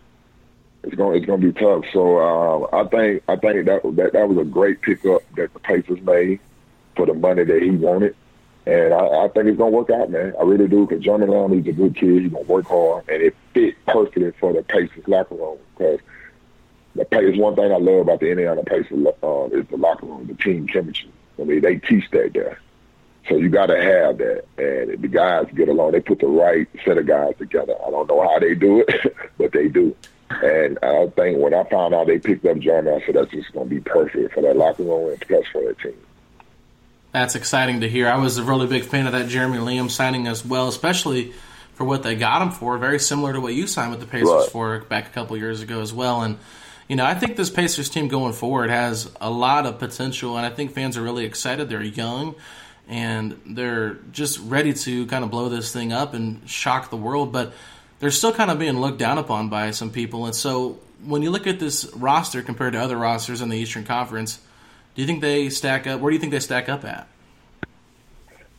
[0.83, 1.85] It's gonna it's gonna be tough.
[1.93, 5.61] So uh, I think I think that that that was a great pickup that the
[5.61, 6.41] Pacers made
[6.97, 8.17] for the money that he wanted.
[8.65, 10.35] And I, I think it's gonna work out, man.
[10.39, 12.23] I really do, because Jeremy Lamb, he's a good kid.
[12.23, 15.59] He's gonna work hard, and it fit perfectly for the Pacers locker room.
[15.77, 16.01] Because
[16.95, 20.27] the Pacers, one thing I love about the Indiana Pacers uh, is the locker room,
[20.27, 21.11] the team chemistry.
[21.41, 22.59] I mean, they teach that there.
[23.29, 24.45] So you got to have that.
[24.59, 25.93] And the guys get along.
[25.93, 27.75] They put the right set of guys together.
[27.87, 29.97] I don't know how they do it, but they do.
[30.31, 33.53] And I think when I found out they picked up Jeremy, I said that's just
[33.53, 35.97] going to be perfect for that locker room and plus for that team.
[37.13, 38.09] That's exciting to hear.
[38.09, 41.33] I was a really big fan of that Jeremy Lamb signing as well, especially
[41.75, 42.79] for what they got him for.
[42.79, 44.49] Very similar to what you signed with the Pacers right.
[44.49, 46.23] for back a couple years ago as well.
[46.23, 46.39] And
[46.89, 50.45] you know, I think this Pacers team going forward has a lot of potential, and
[50.45, 51.69] I think fans are really excited.
[51.69, 52.35] They're young,
[52.89, 57.33] and they're just ready to kind of blow this thing up and shock the world.
[57.33, 57.53] But
[58.01, 60.27] they're still kind of being looked down upon by some people.
[60.27, 63.85] And so, when you look at this roster compared to other rosters in the Eastern
[63.85, 64.41] Conference,
[64.95, 66.01] do you think they stack up?
[66.01, 67.09] Where do you think they stack up at?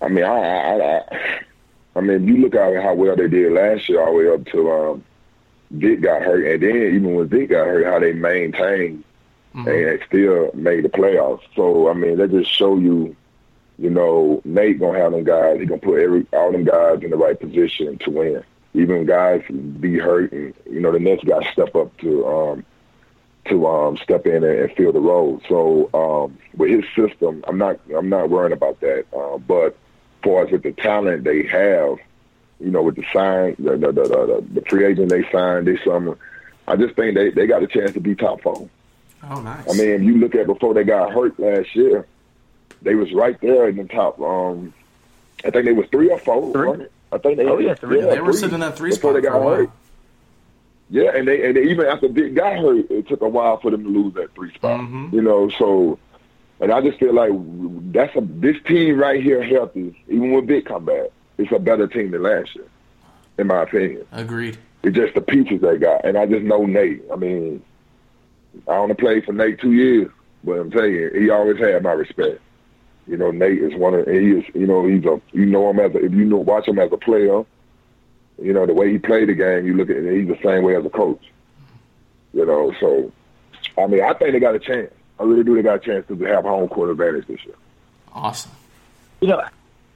[0.01, 1.39] I mean, I, I, I,
[1.95, 4.45] I mean, you look at how well they did last year, all the way up
[4.47, 5.03] to um,
[5.71, 9.03] Vic got hurt, and then even when Vic got hurt, how they maintained
[9.55, 9.67] mm-hmm.
[9.67, 11.43] and still made the playoffs.
[11.55, 13.15] So I mean, that just show you
[13.77, 15.59] you know, Nate gonna have them guys.
[15.59, 18.43] He gonna put every all them guys in the right position to win.
[18.73, 19.43] Even guys
[19.79, 22.65] be hurt, and you know the next guy step up to um,
[23.45, 25.41] to um, step in and, and fill the role.
[25.49, 29.05] So um, with his system, I'm not I'm not worrying about that.
[29.13, 29.77] Uh, but
[30.23, 31.97] far as with the talent they have,
[32.59, 35.83] you know, with the sign, the the the, the, the free agent they signed this
[35.83, 36.17] summer,
[36.67, 38.69] I just think they they got a chance to be top four.
[39.29, 39.69] Oh, nice.
[39.69, 42.05] I mean, if you look at before they got hurt last year,
[42.81, 44.19] they was right there in the top.
[44.19, 44.73] Um,
[45.45, 46.51] I think they was three or four.
[46.51, 46.87] Three?
[47.11, 47.45] I think they.
[47.45, 48.01] Oh, yeah, three.
[48.01, 49.55] they were sitting in that three before spot they for got a while.
[49.55, 49.71] hurt.
[50.93, 53.71] Yeah, and they and they, even after Vic got hurt, it took a while for
[53.71, 54.79] them to lose that three spot.
[54.79, 55.11] Mhm.
[55.11, 55.97] You know, so
[56.59, 57.31] and I just feel like
[57.91, 59.99] that's a this team right here healthy.
[60.07, 61.07] Even with Vic come back,
[61.39, 62.67] it's a better team than last year,
[63.39, 64.05] in my opinion.
[64.11, 64.55] Agreed.
[64.83, 67.01] It's just the pieces they got, and I just know Nate.
[67.11, 67.63] I mean,
[68.67, 70.11] I only played for Nate two years,
[70.43, 72.39] but I'm telling you, he always had my respect.
[73.07, 74.45] You know, Nate is one of he is.
[74.53, 76.91] You know, he's a you know him as a, if you know watch him as
[76.91, 77.43] a player.
[78.43, 79.65] You know the way he played the game.
[79.65, 81.23] You look at it, he's the same way as a coach.
[82.33, 83.11] You know, so
[83.77, 84.91] I mean, I think they got a chance.
[85.17, 85.55] I really do.
[85.55, 87.55] They got a chance to have home court advantage this year.
[88.13, 88.51] Awesome.
[89.21, 89.43] You know,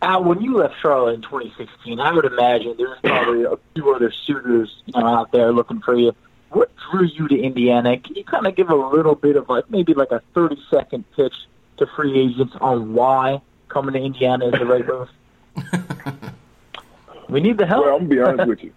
[0.01, 4.11] Al, when you left Charlotte in 2016, I would imagine there's probably a few other
[4.11, 6.15] suitors you know, out there looking for you.
[6.49, 7.97] What drew you to Indiana?
[7.97, 11.03] Can you kind of give a little bit of like maybe like a 30 second
[11.15, 11.33] pitch
[11.77, 15.09] to free agents on why coming to Indiana is the right move?
[17.29, 17.85] we need the help.
[17.85, 18.73] Well, I'm gonna be honest with you.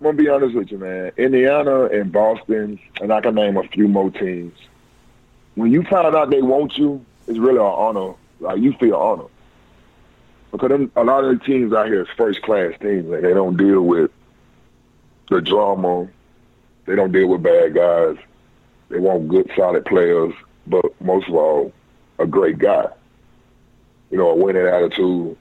[0.00, 1.12] I'm gonna be honest with you, man.
[1.16, 4.56] Indiana and Boston, and I can name a few more teams.
[5.54, 8.14] When you find out they want you, it's really an honor.
[8.40, 9.30] Like you feel honored
[10.56, 13.34] because them, a lot of the teams out here is first class teams, and they
[13.34, 14.10] don't deal with
[15.30, 16.08] the drama.
[16.86, 18.16] They don't deal with bad guys.
[18.88, 20.32] They want good, solid players,
[20.66, 21.72] but most of all,
[22.18, 22.86] a great guy.
[24.10, 25.36] You know, a winning attitude.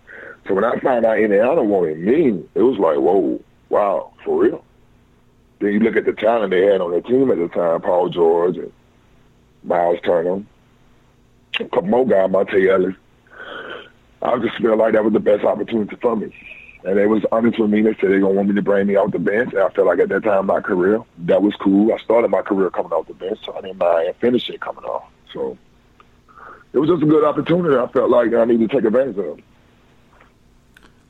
[0.47, 4.63] So when I found out Indiana wanted me, it was like, whoa, wow, for real.
[5.59, 8.09] Then you look at the talent they had on their team at the time, Paul
[8.09, 8.71] George and
[9.63, 10.43] Miles Turner,
[11.59, 12.95] a couple more guys, Monta Ellis.
[14.21, 16.33] I just feel like that was the best opportunity for me.
[16.83, 17.81] And they was honest with me.
[17.81, 19.53] They said they gonna want me to bring me off the bench.
[19.53, 21.91] And I felt like at that time my career, that was cool.
[21.91, 25.09] I started my career coming off the bench, so I didn't mind finishing coming off.
[25.33, 25.57] So
[26.73, 27.75] it was just a good opportunity.
[27.75, 29.39] I felt like I needed to take advantage of.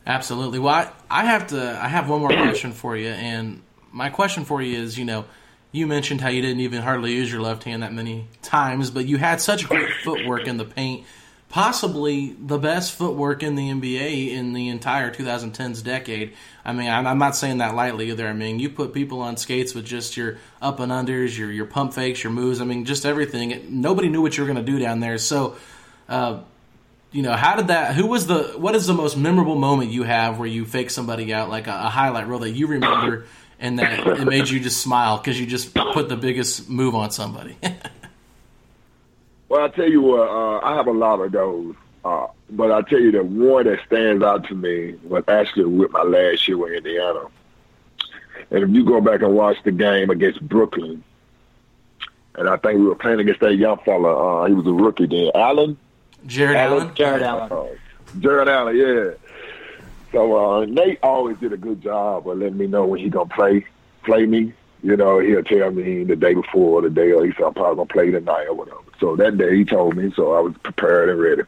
[0.05, 0.59] Absolutely.
[0.59, 1.79] Well, I, I have to.
[1.81, 5.25] I have one more question for you, and my question for you is, you know,
[5.71, 9.05] you mentioned how you didn't even hardly use your left hand that many times, but
[9.05, 11.05] you had such great footwork in the paint,
[11.49, 16.33] possibly the best footwork in the NBA in the entire 2010s decade.
[16.63, 18.27] I mean, I'm, I'm not saying that lightly either.
[18.27, 21.65] I mean, you put people on skates with just your up and unders, your your
[21.65, 22.61] pump fakes, your moves.
[22.61, 23.81] I mean, just everything.
[23.81, 25.17] Nobody knew what you were going to do down there.
[25.17, 25.55] So.
[26.07, 26.41] Uh,
[27.15, 27.95] you know, how did that?
[27.95, 28.55] Who was the?
[28.57, 31.71] What is the most memorable moment you have where you fake somebody out, like a,
[31.71, 33.25] a highlight reel that you remember,
[33.57, 37.11] and that it made you just smile because you just put the biggest move on
[37.11, 37.57] somebody?
[39.47, 41.75] Well, I tell you what, uh, I have a lot of those.
[42.03, 45.91] Uh, but I tell you the one that stands out to me was actually with
[45.91, 47.27] my last year with Indiana.
[48.49, 51.03] And if you go back and watch the game against Brooklyn,
[52.33, 54.41] and I think we were playing against that young fella.
[54.41, 55.77] Uh, he was a rookie then, Allen.
[56.25, 56.95] Jarrett Allen.
[56.95, 57.51] Jarrett Allen.
[57.51, 57.65] Uh,
[58.19, 59.11] Jarrett Allen, yeah.
[60.11, 63.29] So uh, Nate always did a good job of letting me know when he gonna
[63.29, 63.65] play
[64.03, 64.53] play me.
[64.81, 67.53] You know, he'll tell me the day before or the day, or he said I'm
[67.53, 68.79] probably gonna play tonight or whatever.
[68.99, 71.43] So that day he told me, so I was prepared and ready.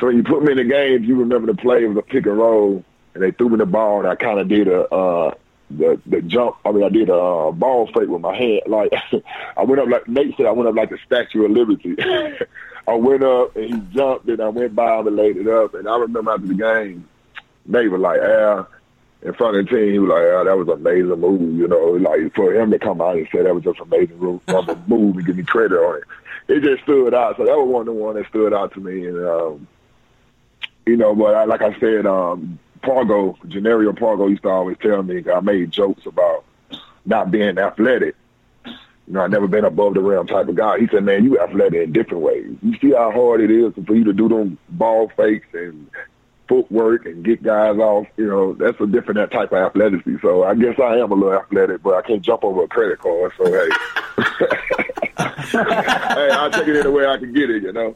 [0.00, 1.96] So when you put me in the game, if you remember the play, it was
[1.98, 4.66] a pick and roll, and they threw me the ball, and I kind of did
[4.66, 5.34] a uh,
[5.78, 6.56] the the jump.
[6.64, 8.62] I mean, I did a uh, ball fake with my hand.
[8.66, 8.92] Like
[9.56, 11.96] I went up like Nate said, I went up like the Statue of Liberty.
[12.86, 15.74] I went up and he jumped, and I went by him and laid it up.
[15.74, 17.08] And I remember after the game,
[17.66, 18.68] Nate was like, "Al."
[19.22, 21.66] In front of the team, he was like, oh, that was an amazing move, you
[21.66, 24.42] know, like for him to come out and say that was just an amazing move,
[24.86, 26.04] move and give me credit on it.
[26.46, 27.38] It just stood out.
[27.38, 29.06] So that was one of the one that stood out to me.
[29.06, 29.66] And, um,
[30.84, 35.02] you know, but I, like I said, um, Pargo, Jannero Pargo used to always tell
[35.02, 36.44] me, I made jokes about
[37.04, 38.14] not being athletic.
[38.66, 40.78] You know, I've never been above the rim type of guy.
[40.78, 42.56] He said, man, you athletic in different ways.
[42.62, 45.90] You see how hard it is for you to do them ball fakes and
[46.48, 48.06] footwork and get guys off.
[48.16, 50.16] You know, that's a different that type of athleticism.
[50.22, 52.98] So I guess I am a little athletic, but I can't jump over a credit
[53.00, 53.32] card.
[53.36, 53.68] So, hey.
[55.50, 57.94] hey, I'll take it any way I can get it, you know.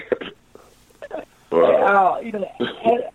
[1.64, 2.50] Hey, Al, oh, you know,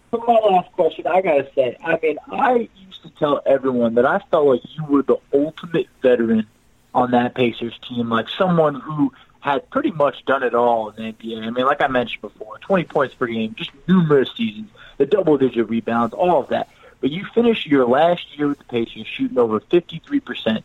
[0.10, 4.06] for my last question, I gotta say, I mean, I used to tell everyone that
[4.06, 6.48] I felt like you were the ultimate veteran
[6.94, 11.14] on that Pacers team, like someone who had pretty much done it all in the
[11.14, 11.46] NBA.
[11.46, 15.68] I mean, like I mentioned before, 20 points per game, just numerous seasons, the double-digit
[15.70, 16.70] rebounds, all of that.
[17.00, 20.64] But you finished your last year with the Patriots shooting over 53%.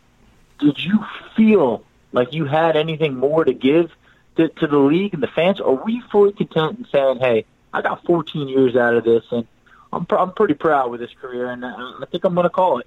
[0.59, 3.93] Did you feel like you had anything more to give
[4.37, 7.45] to, to the league and the fans, or were you fully content in saying, "Hey,
[7.77, 9.47] I got 14 years out of this, and
[9.93, 12.51] I'm pr- I'm pretty proud with this career, and I, I think I'm going to
[12.51, 12.87] call it."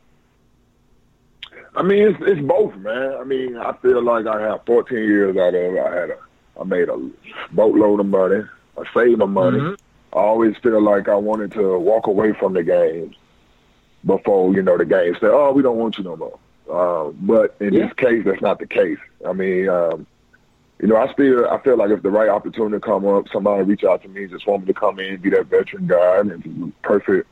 [1.76, 3.14] I mean, it's, it's both, man.
[3.20, 5.80] I mean, I feel like I have 14 years out of it.
[5.80, 6.18] I had a,
[6.60, 6.98] I made a
[7.52, 8.44] boatload of money.
[8.78, 9.60] I saved my money.
[9.60, 9.78] Mhm.
[10.14, 13.16] I always feel like I wanted to walk away from the games
[14.04, 16.40] before, you know, the game said, oh, we don't want you no more.
[16.72, 17.86] Uh, but in Yeah.
[17.86, 18.98] this case, that's not the case.
[19.28, 20.08] I mean, um,
[20.82, 23.84] you know, I still, I feel like if the right opportunity come up, somebody reach
[23.84, 26.76] out to me, just want me to come in, be that veteran guy, and it's
[26.84, 27.28] perfect,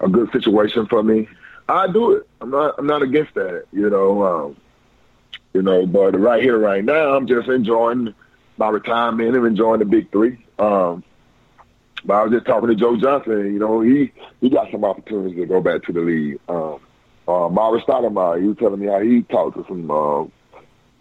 [0.00, 1.28] a good situation for me.
[1.68, 2.28] I do it.
[2.40, 4.24] I'm not, I'm not against that, you know.
[4.24, 4.56] Um,
[5.52, 8.14] you know, but right here, right now, I'm just enjoying
[8.56, 10.44] my retirement and enjoying the big three.
[10.58, 11.02] Um,
[12.04, 13.52] but I was just talking to Joe Johnson.
[13.52, 16.38] You know, he he got some opportunities to go back to the league.
[16.48, 16.80] Um,
[17.28, 19.90] uh, Maurice Stoudemire, he was telling me how he talked to some.
[19.90, 20.24] Uh,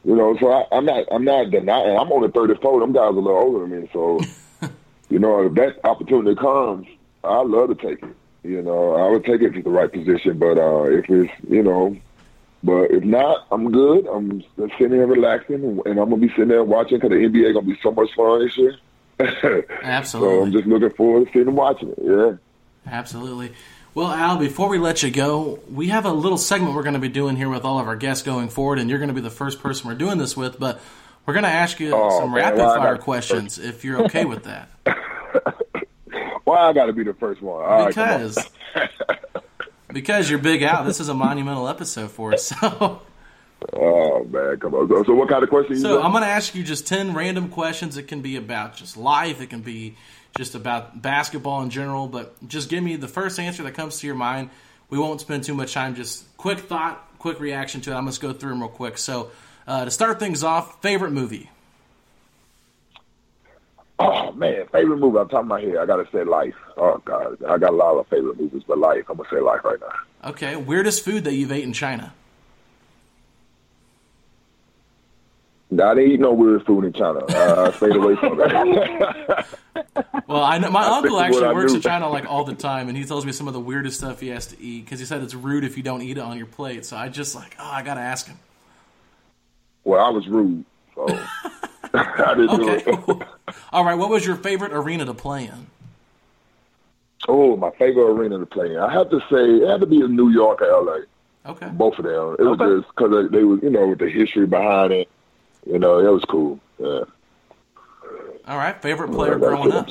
[0.06, 1.98] you know, so I, I'm not I'm not denying.
[1.98, 2.80] I'm only 34.
[2.80, 3.90] Them guys are a little older than me.
[3.92, 4.20] So,
[5.10, 6.88] you know, if that opportunity comes,
[7.24, 8.16] I love to take it.
[8.44, 10.40] You know, I would take it to the right position.
[10.40, 11.98] But uh, if it's you know,
[12.64, 14.08] but if not, I'm good.
[14.08, 17.54] I'm sitting here relaxing, and, and I'm gonna be sitting there watching because the NBA
[17.54, 18.76] gonna be so much fun this year.
[19.20, 20.04] Absolutely.
[20.04, 22.00] so I'm just looking forward to sitting and watching it.
[22.02, 22.32] Yeah.
[22.92, 23.54] Absolutely.
[24.00, 27.02] Well, Al, before we let you go, we have a little segment we're going to
[27.02, 29.20] be doing here with all of our guests going forward, and you're going to be
[29.20, 30.58] the first person we're doing this with.
[30.58, 30.80] But
[31.26, 34.24] we're going to ask you Oh, some man, rapid well, fire questions if you're okay
[34.24, 34.70] with that.
[36.46, 37.62] Why I got to be the first one?
[37.62, 38.20] All right, come on.
[38.20, 38.50] because
[39.92, 40.86] because you're big out.
[40.86, 42.54] This is a monumental episode for us.
[42.72, 43.02] So,
[43.74, 44.88] Oh man, come on.
[45.06, 45.82] So, what kind of questions?
[45.82, 46.02] so?
[46.02, 47.98] I'm going to ask you just ten random questions.
[47.98, 49.42] It can be about just life.
[49.42, 49.98] It can be
[50.40, 52.08] just about basketball in general.
[52.08, 54.50] But just give me the first answer that comes to your mind.
[54.90, 55.96] We won't spend too much time.
[55.96, 57.96] Just quick thought, quick reaction to it.
[57.96, 58.98] I'm going to go through them real quick.
[58.98, 59.32] So
[59.68, 61.50] uh, to start things off, favorite movie.
[64.00, 65.18] Oh man, favorite movie.
[65.18, 65.82] I'm talking about here.
[65.82, 66.56] I gotta say Life.
[66.78, 69.04] Oh god, I got a lot of favorite movies, but Life.
[69.10, 70.30] I'm gonna say Life right now.
[70.30, 72.14] Okay, weirdest food that you've ate in China.
[75.72, 77.20] Nah, I didn't eat no weird food in China.
[77.26, 79.46] Uh, I stayed away from that.
[80.28, 82.98] Well, I know my I uncle actually works in China like all the time, and
[82.98, 85.24] he tells me some of the weirdest stuff he has to eat because he said
[85.24, 86.86] it's rude if you don't eat it on your plate.
[86.86, 88.38] So I just like, oh, I gotta ask him.
[89.84, 90.66] well, I was rude,
[90.96, 91.30] so
[91.94, 92.86] I didn't do Okay, it.
[93.72, 93.96] all right.
[93.98, 95.68] What was your favorite arena to play in?
[97.28, 98.78] Oh, my favorite arena to play in.
[98.78, 101.00] I have to say it had to be in New York or LA.
[101.46, 102.38] Okay, Both of them.
[102.40, 102.66] It was Okay.
[102.82, 105.10] just because they was, you know, with the history behind it.
[105.66, 106.60] You know, it was cool.
[106.80, 107.04] Yeah.
[108.50, 108.82] All right.
[108.82, 109.88] Favorite player Yeah, growing up?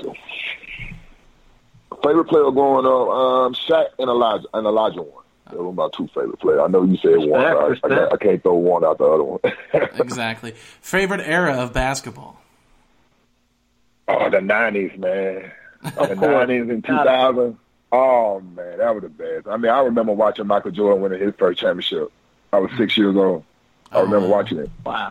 [2.02, 5.24] Favorite player growing up, um, Shaq and Elijah and Elijah one.
[5.50, 6.60] Those were my two favorite players.
[6.62, 7.40] I know you said one.
[7.40, 7.94] Respect, I, I, respect.
[7.94, 9.40] can't, I can't throw one out the other one.
[10.00, 10.52] Exactly.
[10.80, 12.40] Favorite era of basketball.
[14.08, 15.50] oh, the nineties, man.
[15.82, 17.56] The nineties and two thousand.
[17.92, 19.46] Oh man, that was the best.
[19.48, 22.12] I mean, I remember watching Michael Jordan winning his first championship.
[22.52, 23.44] I was six years old.
[23.92, 24.36] I Oh, remember wow.
[24.38, 24.70] watching it.
[24.84, 25.10] Wow.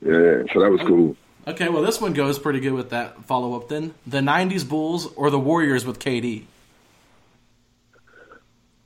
[0.00, 1.16] Yeah, so that was cool.
[1.46, 3.68] Okay, well this one goes pretty good with that follow up.
[3.68, 6.44] Then the '90s Bulls or the Warriors with KD.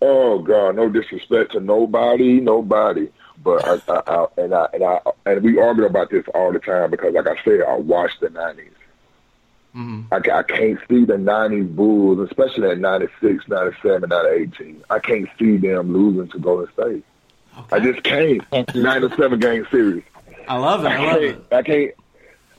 [0.02, 3.10] Oh God, no disrespect to nobody, nobody.
[3.42, 6.58] But I, I, I and I and I and we argue about this all the
[6.58, 8.70] time because, like I said, I watched the 90s
[9.72, 14.84] hmm I, I can't see the '90s Bulls, especially at '96, '97, '98.
[14.88, 17.04] I can't see them losing to Golden State.
[17.72, 18.42] I just can't.
[18.50, 18.82] Can't see it.
[18.82, 20.04] '97 game series.
[20.48, 20.88] I love it.
[20.88, 21.24] I I love can't.
[21.24, 21.46] it.
[21.52, 21.94] I can't.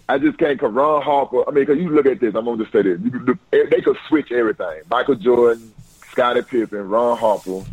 [0.10, 0.60] I just can't.
[0.60, 1.44] Cause Ron Harper.
[1.48, 2.34] I mean, because you look at this.
[2.36, 3.00] I'm gonna just say this.
[3.04, 4.82] You could look, eh, they could switch everything.
[4.90, 5.74] Michael Jordan,
[6.12, 7.64] Scottie Pippen, Ron Harper,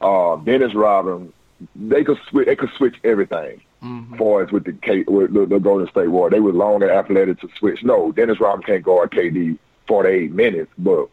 [0.00, 1.32] uh, Dennis Rodman.
[1.76, 2.46] They could switch.
[2.46, 3.60] They could switch everything.
[3.84, 4.16] Mhm.
[4.16, 6.90] Far as with the K, with the, the Golden State War, they were long and
[6.90, 7.82] athletic to switch.
[7.84, 11.08] No, Dennis Rodman can't guard KD 48 minutes, but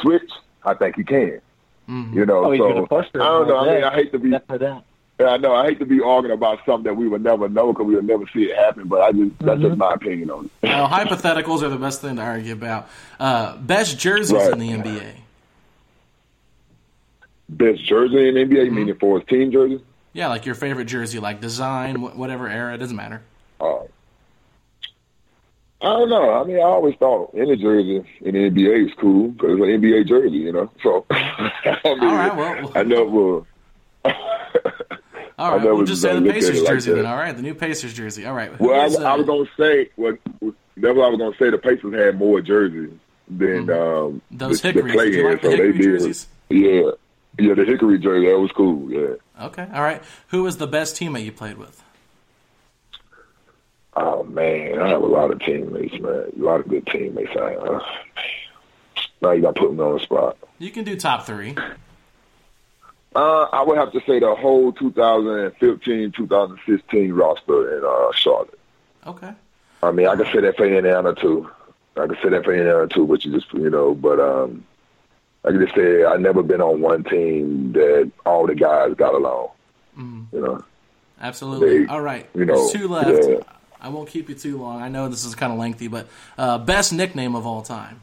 [0.00, 0.30] switch,
[0.64, 1.40] I think he can.
[1.88, 2.14] Mhm.
[2.14, 3.22] You know, Oh, he's so gonna bust her.
[3.22, 3.56] I don't know.
[3.56, 4.84] I mean, I hate to be That's for that.
[5.20, 5.54] Yeah, I know.
[5.54, 8.06] I hate to be arguing about something that we would never know because we would
[8.06, 8.88] never see it happen.
[8.88, 9.62] But I just that's Mm-hmm.
[9.68, 10.50] just my opinion on it.
[10.68, 12.88] Well, hypotheticals are the best thing to argue about.
[13.20, 14.52] Uh, best jerseys Right.
[14.52, 15.12] in the NBA.
[17.48, 18.74] Best jersey in NBA, Mm-hmm.
[18.74, 19.82] meaning for his team jersey.
[20.12, 23.22] Yeah, like your favorite jersey, like design, whatever era, it doesn't matter.
[23.60, 23.80] Uh,
[25.80, 26.32] I don't know.
[26.40, 29.68] I mean, I always thought any jersey in the NBA is cool because it's an
[29.68, 30.70] NBA jersey, you know.
[30.82, 31.50] So I
[31.84, 33.42] mean, All right, well- I never.
[35.38, 37.06] All right, we'll just say the Pacers jersey then.
[37.06, 38.24] All right, the new Pacers jersey.
[38.24, 38.58] All right.
[38.60, 41.50] Well, I, I, was gonna say, well, that's what I was gonna say.
[41.50, 42.92] The Pacers had more jerseys
[43.28, 44.06] than mm.
[44.06, 44.92] um, those the, Hickories.
[44.92, 46.26] The play Did like the so Hickory jerseys?
[46.50, 46.90] Yeah,
[47.38, 48.90] yeah, the Hickory jersey that was cool.
[48.92, 49.44] Yeah.
[49.46, 50.02] Okay, all right.
[50.28, 51.82] Who was the best teammate you played with?
[53.96, 56.32] Oh man, I have a lot of teammates, man.
[56.36, 57.30] A lot of good teammates.
[57.36, 57.80] I, uh,
[59.20, 60.36] now you got to put me on the spot.
[60.58, 61.56] You can do top three.
[63.14, 68.58] Uh, I would have to say the whole 2015, 2016 roster in uh, Charlotte.
[69.06, 69.32] Okay.
[69.82, 71.48] I mean, I can say that for Indiana too.
[71.96, 74.64] I can say that for Indiana too, but you just you know, but um,
[75.44, 79.14] I can just say I've never been on one team that all the guys got
[79.14, 79.50] along.
[79.96, 80.26] Mm.
[80.32, 80.64] You know.
[81.20, 81.84] Absolutely.
[81.84, 82.28] They, all right.
[82.34, 83.28] You know, There's two left.
[83.28, 83.38] Yeah.
[83.80, 84.82] I won't keep you too long.
[84.82, 86.08] I know this is kind of lengthy, but
[86.38, 88.00] uh, best nickname of all time.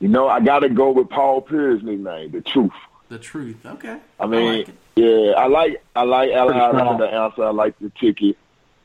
[0.00, 2.72] You know, I got to go with Paul Pierce's nickname, the Truth.
[3.08, 3.64] The Truth.
[3.64, 3.98] Okay.
[4.18, 7.44] I mean, I like yeah, I like I like Allen Iverson the answer.
[7.44, 8.36] I like the ticket.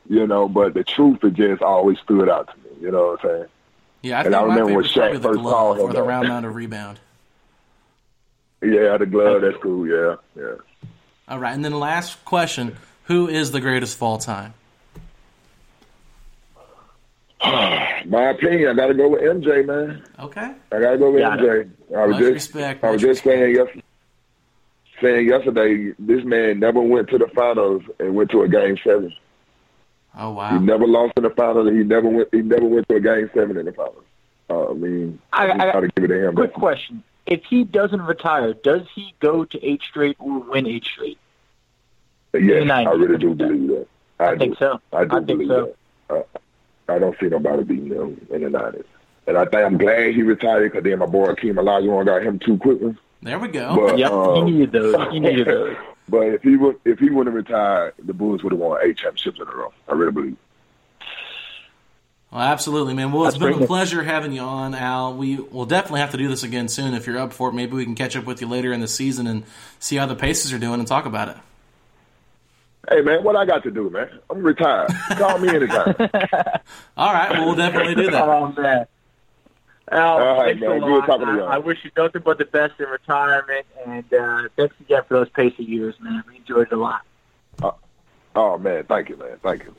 [0.08, 2.76] You know, but the truth it just always stood out to me.
[2.80, 3.48] You know what I'm saying?
[4.02, 5.84] Yeah, I and I remember when Shaq first called him.
[5.84, 6.98] Or the round out of rebound.
[8.62, 9.42] Yeah, the glove.
[9.42, 9.86] That's cool.
[9.86, 10.54] Yeah, yeah.
[11.28, 14.54] All right, and then last question: Who is the greatest of all time?
[17.42, 20.02] My opinion, I got to go with MJ, man.
[20.18, 20.54] Okay.
[20.72, 21.60] I got to go with got MJ.
[21.60, 21.94] It.
[21.96, 23.82] I was much just, respect, I was just saying yesterday,
[25.00, 29.14] saying yesterday, this man never went to the finals and went to a game seven.
[30.16, 30.50] Oh wow!
[30.50, 31.70] He never lost in the finals.
[31.70, 32.28] He never went.
[32.32, 34.04] He never went to a game seven in the finals.
[34.50, 36.34] Uh, I mean, I, I, I to give it to him.
[36.34, 40.84] Quick question: If he doesn't retire, does he go to eight straight or win eight
[40.84, 41.18] straight?
[42.34, 43.86] Yes, I really do believe that.
[44.18, 44.80] I, I think so.
[44.92, 45.74] I do I believe so.
[46.08, 46.26] that.
[46.34, 46.38] I,
[46.90, 48.84] I don't see nobody beating them in the nineties.
[49.26, 52.38] And I think I'm glad he retired because then my boy Akeem Olajuwon got him
[52.38, 52.98] two quick ones.
[53.22, 53.76] There we go.
[53.76, 55.12] But, yep, um, he needed those.
[55.12, 55.76] He needed those.
[56.08, 58.96] But if he would, if he wouldn't have retired, the Bulls would have won eight
[58.96, 59.72] championships in a row.
[59.88, 60.36] I really believe.
[62.32, 63.12] Well, absolutely, man.
[63.12, 65.14] Well, it's That's been a pleasure having you on, Al.
[65.14, 67.52] We will definitely have to do this again soon if you're up for it.
[67.52, 69.44] Maybe we can catch up with you later in the season and
[69.78, 71.36] see how the Pacers are doing and talk about it.
[72.88, 74.08] Hey man, what I got to do, man?
[74.30, 74.90] I'm retired.
[75.10, 75.94] Call me anytime.
[76.96, 78.24] All right, well, we'll definitely do that.
[78.28, 78.86] Oh man.
[79.92, 80.82] Al, All right, man.
[80.82, 81.06] a lot.
[81.06, 81.42] Good to you.
[81.42, 85.14] I, I wish you nothing but the best in retirement, and uh, thanks again for
[85.14, 86.22] those Pacer years, man.
[86.28, 87.02] We enjoyed it a lot.
[87.60, 87.72] Uh,
[88.36, 89.38] oh man, thank you, man.
[89.42, 89.74] Thank you.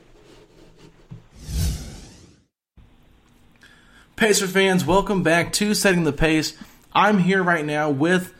[4.16, 6.56] Pacer fans, welcome back to Setting the Pace.
[6.92, 8.34] I'm here right now with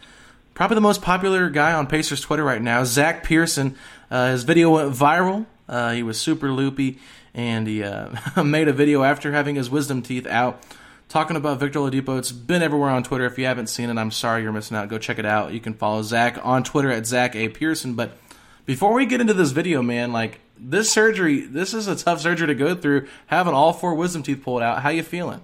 [0.55, 3.77] probably the most popular guy on Pacers Twitter right now, Zach Pearson.
[4.13, 5.47] Uh, his video went viral.
[5.67, 6.99] Uh, he was super loopy,
[7.33, 8.11] and he uh,
[8.45, 10.63] made a video after having his wisdom teeth out
[11.09, 12.19] talking about Victor Oladipo.
[12.19, 13.25] It's been everywhere on Twitter.
[13.25, 14.91] If you haven't seen it, I'm sorry you're missing out.
[14.91, 15.55] Go check it out.
[15.55, 17.49] You can follow Zach on Twitter at Zach A.
[17.49, 17.95] Pearson.
[17.95, 18.19] But
[18.67, 22.49] before we get into this video, man, like this surgery, this is a tough surgery
[22.49, 23.09] to go through.
[23.29, 25.41] Having all four wisdom teeth pulled out, how you feeling?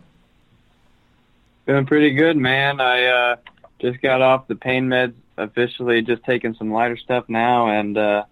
[1.64, 2.82] Feeling pretty good, man.
[2.82, 3.36] I uh,
[3.78, 8.24] just got off the pain meds officially, just taking some lighter stuff now, and uh,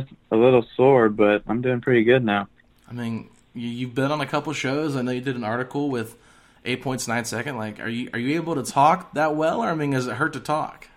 [0.00, 2.48] just a little sore, but I'm doing pretty good now.
[2.88, 4.96] I mean, you've been on a couple shows.
[4.96, 6.16] I know you did an article with
[6.64, 7.56] eight points nine second.
[7.56, 10.14] Like, are you are you able to talk that well, or I mean, does it
[10.14, 10.88] hurt to talk?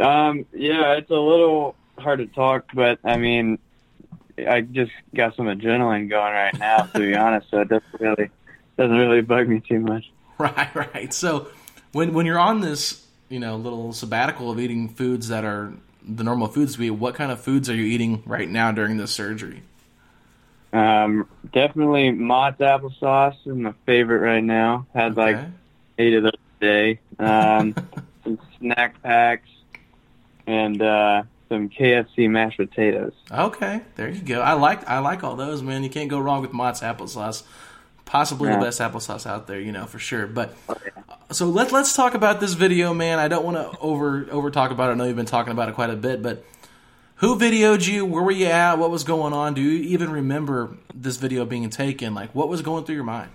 [0.00, 3.58] Um, yeah, it's a little hard to talk, but I mean,
[4.38, 7.50] I just got some adrenaline going right now, to be honest.
[7.50, 8.30] So it doesn't really
[8.76, 10.10] doesn't really bug me too much.
[10.38, 11.14] Right, right.
[11.14, 11.48] So
[11.92, 15.72] when when you're on this, you know, little sabbatical of eating foods that are
[16.06, 18.96] the normal foods we eat, what kind of foods are you eating right now during
[18.96, 19.62] this surgery?
[20.72, 24.86] Um, definitely Mott's applesauce is my favorite right now.
[24.94, 25.34] Had okay.
[25.34, 25.46] like
[25.98, 27.00] eight of those a day.
[27.18, 27.74] Um,
[28.24, 29.48] some snack packs
[30.46, 33.12] and uh, some KFC mashed potatoes.
[33.30, 34.40] Okay, there you go.
[34.40, 35.84] I like I like all those, man.
[35.84, 37.42] You can't go wrong with Mott's applesauce.
[38.12, 38.58] Possibly yeah.
[38.58, 40.26] the best applesauce out there, you know for sure.
[40.26, 40.76] But oh,
[41.30, 43.18] so let's let's talk about this video, man.
[43.18, 44.92] I don't want to over over talk about it.
[44.92, 46.44] I know you've been talking about it quite a bit, but
[47.16, 48.04] who videoed you?
[48.04, 48.76] Where were you at?
[48.76, 49.54] What was going on?
[49.54, 52.12] Do you even remember this video being taken?
[52.12, 53.30] Like, what was going through your mind?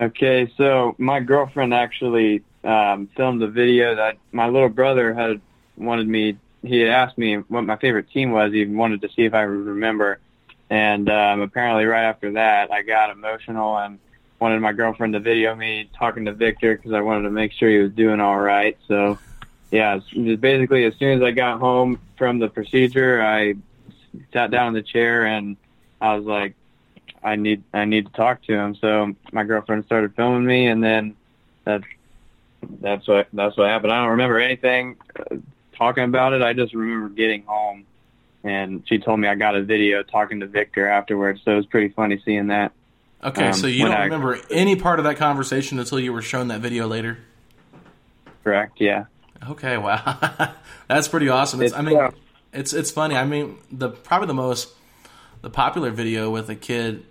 [0.00, 5.40] Okay, so my girlfriend actually um, filmed the video that my little brother had
[5.76, 6.38] wanted me.
[6.62, 8.52] He had asked me what my favorite team was.
[8.52, 10.20] He wanted to see if I would remember,
[10.72, 13.98] and um, apparently, right after that, I got emotional and
[14.40, 17.68] wanted my girlfriend to video me talking to Victor because I wanted to make sure
[17.68, 18.78] he was doing all right.
[18.88, 19.18] So
[19.70, 23.56] yeah, just basically as soon as I got home from the procedure, I
[24.32, 25.58] sat down in the chair and
[26.00, 26.54] I was like,
[27.22, 28.74] I need I need to talk to him.
[28.76, 31.16] So my girlfriend started filming me, and then
[31.64, 31.84] that's
[32.80, 33.92] that's what that's what happened.
[33.92, 34.96] I don't remember anything
[35.76, 36.40] talking about it.
[36.40, 37.84] I just remember getting home,
[38.44, 41.40] and she told me I got a video talking to Victor afterwards.
[41.44, 42.72] So it was pretty funny seeing that.
[43.24, 46.22] Okay, Um, so you don't I- remember any part of that conversation until you were
[46.22, 47.18] shown that video later.
[48.44, 48.80] Correct.
[48.80, 49.04] Yeah.
[49.48, 50.52] Okay, wow,
[50.88, 51.62] that's pretty awesome.
[51.62, 52.10] It's, It's, I mean, uh,
[52.52, 53.16] it's it's funny.
[53.16, 54.68] I mean, the probably the most
[55.40, 57.04] the popular video with a kid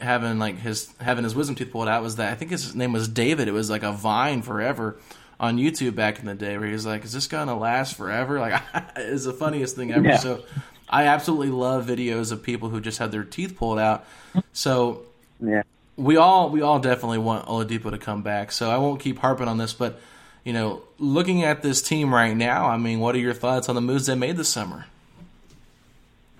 [0.00, 2.92] having like his having his wisdom tooth pulled out was that I think his name
[2.92, 3.46] was David.
[3.46, 4.96] It was like a vine forever
[5.38, 8.40] on YouTube back in the day where he was like, "Is this gonna last forever?"
[8.40, 8.60] Like,
[8.96, 10.06] it's the funniest thing ever.
[10.08, 10.16] Yeah.
[10.16, 10.42] So,
[10.88, 14.04] I absolutely love videos of people who just had their teeth pulled out.
[14.52, 15.02] So
[15.40, 15.62] Yeah.
[15.96, 18.52] we all we all definitely want Oladipo to come back.
[18.52, 20.00] So I won't keep harping on this, but
[20.44, 23.74] you know, looking at this team right now, I mean, what are your thoughts on
[23.74, 24.86] the moves they made this summer?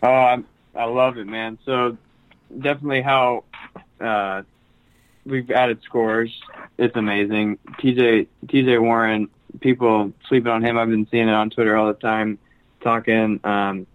[0.02, 0.42] Oh, I,
[0.74, 1.58] I love it, man.
[1.64, 1.96] So
[2.56, 3.42] definitely how
[4.00, 4.42] uh,
[5.24, 6.30] we've added scores.
[6.78, 7.58] It's amazing.
[7.80, 9.28] TJ TJ Warren,
[9.60, 10.78] people sleeping on him.
[10.78, 12.38] I've been seeing it on Twitter all the time,
[12.82, 13.40] talking.
[13.42, 13.86] Um,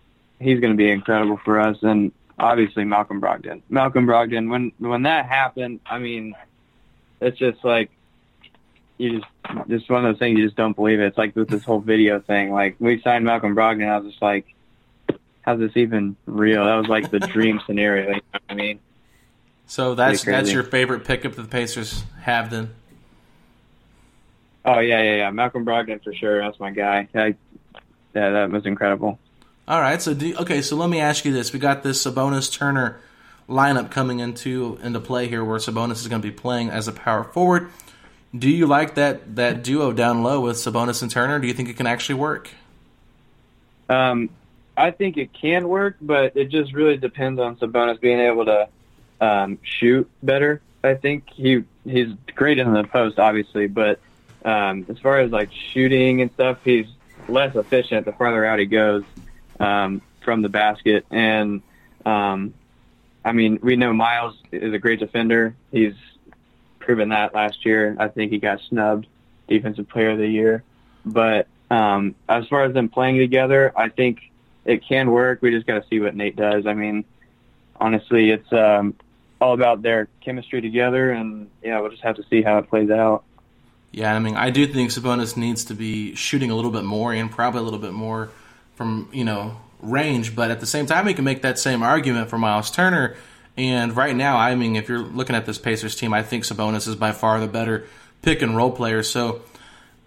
[0.41, 3.61] he's going to be incredible for us, and obviously Malcolm Brogdon.
[3.69, 4.49] Malcolm Brogdon.
[4.49, 6.35] When when that happened, I mean,
[7.21, 7.91] it's just like
[8.97, 9.31] you just
[9.69, 11.05] just one of those things you just don't believe it.
[11.05, 12.51] It's like with this whole video thing.
[12.51, 14.45] Like we signed Malcolm Brogdon, I was just like,
[15.41, 16.65] how's this even real?
[16.65, 18.07] That was like the dream scenario.
[18.07, 18.79] You know what I mean?
[19.67, 22.71] So that's that's your favorite pickup that the Pacers have then.
[24.65, 25.29] Oh yeah, yeah, yeah.
[25.31, 26.41] Malcolm Brogdon for sure.
[26.41, 27.07] That's my guy.
[27.15, 27.35] I,
[28.13, 29.17] yeah, that was incredible.
[29.71, 32.51] All right, so do, okay, so let me ask you this: We got this Sabonis
[32.51, 32.99] Turner
[33.47, 36.91] lineup coming into into play here, where Sabonis is going to be playing as a
[36.91, 37.69] power forward.
[38.37, 41.39] Do you like that that duo down low with Sabonis and Turner?
[41.39, 42.49] Do you think it can actually work?
[43.87, 44.29] Um,
[44.75, 48.67] I think it can work, but it just really depends on Sabonis being able to
[49.21, 50.61] um, shoot better.
[50.83, 54.01] I think he he's great in the post, obviously, but
[54.43, 56.87] um, as far as like shooting and stuff, he's
[57.29, 59.05] less efficient the farther out he goes
[59.61, 61.05] um, from the basket.
[61.11, 61.61] And
[62.05, 62.53] um,
[63.23, 65.55] I mean, we know Miles is a great defender.
[65.71, 65.93] He's
[66.79, 67.95] proven that last year.
[67.99, 69.07] I think he got snubbed
[69.47, 70.63] defensive player of the year.
[71.05, 74.31] But um, as far as them playing together, I think
[74.65, 75.41] it can work.
[75.41, 76.65] We just got to see what Nate does.
[76.65, 77.05] I mean,
[77.79, 78.95] honestly, it's um,
[79.39, 82.89] all about their chemistry together, and yeah, we'll just have to see how it plays
[82.89, 83.23] out.
[83.91, 87.11] Yeah, I mean, I do think Sabonis needs to be shooting a little bit more
[87.13, 88.29] and probably a little bit more
[88.81, 90.35] from you know range.
[90.35, 93.15] But at the same time, we can make that same argument for Miles Turner.
[93.55, 96.87] And right now, I mean, if you're looking at this Pacers team, I think Sabonis
[96.87, 97.85] is by far the better
[98.23, 99.03] pick and roll player.
[99.03, 99.43] So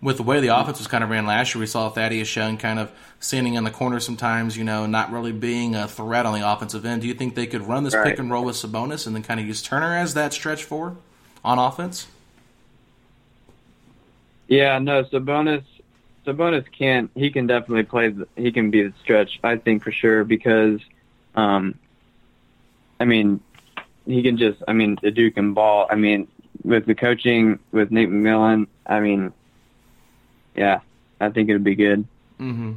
[0.02, 2.56] with the way the offense was kind of ran last year, we saw Thaddeus Young
[2.56, 6.38] kind of standing in the corner sometimes, you know, not really being a threat on
[6.38, 7.02] the offensive end.
[7.02, 8.06] Do you think they could run this Right.
[8.06, 10.96] pick and roll with Sabonis and then kind of use Turner as that stretch four
[11.44, 12.08] on offense?
[14.48, 15.64] Yeah, no, Sabonis.
[16.26, 18.14] Sabonis can he can definitely play.
[18.36, 19.38] He can be the stretch.
[19.42, 20.80] I think for sure because,
[21.34, 21.78] um,
[22.98, 23.40] I mean,
[24.06, 24.62] he can just.
[24.66, 25.86] I mean, the Duke can ball.
[25.90, 26.28] I mean,
[26.62, 28.66] with the coaching with Nate McMillan.
[28.86, 29.32] I mean,
[30.54, 30.80] yeah,
[31.20, 32.06] I think it'd be good.
[32.38, 32.72] hmm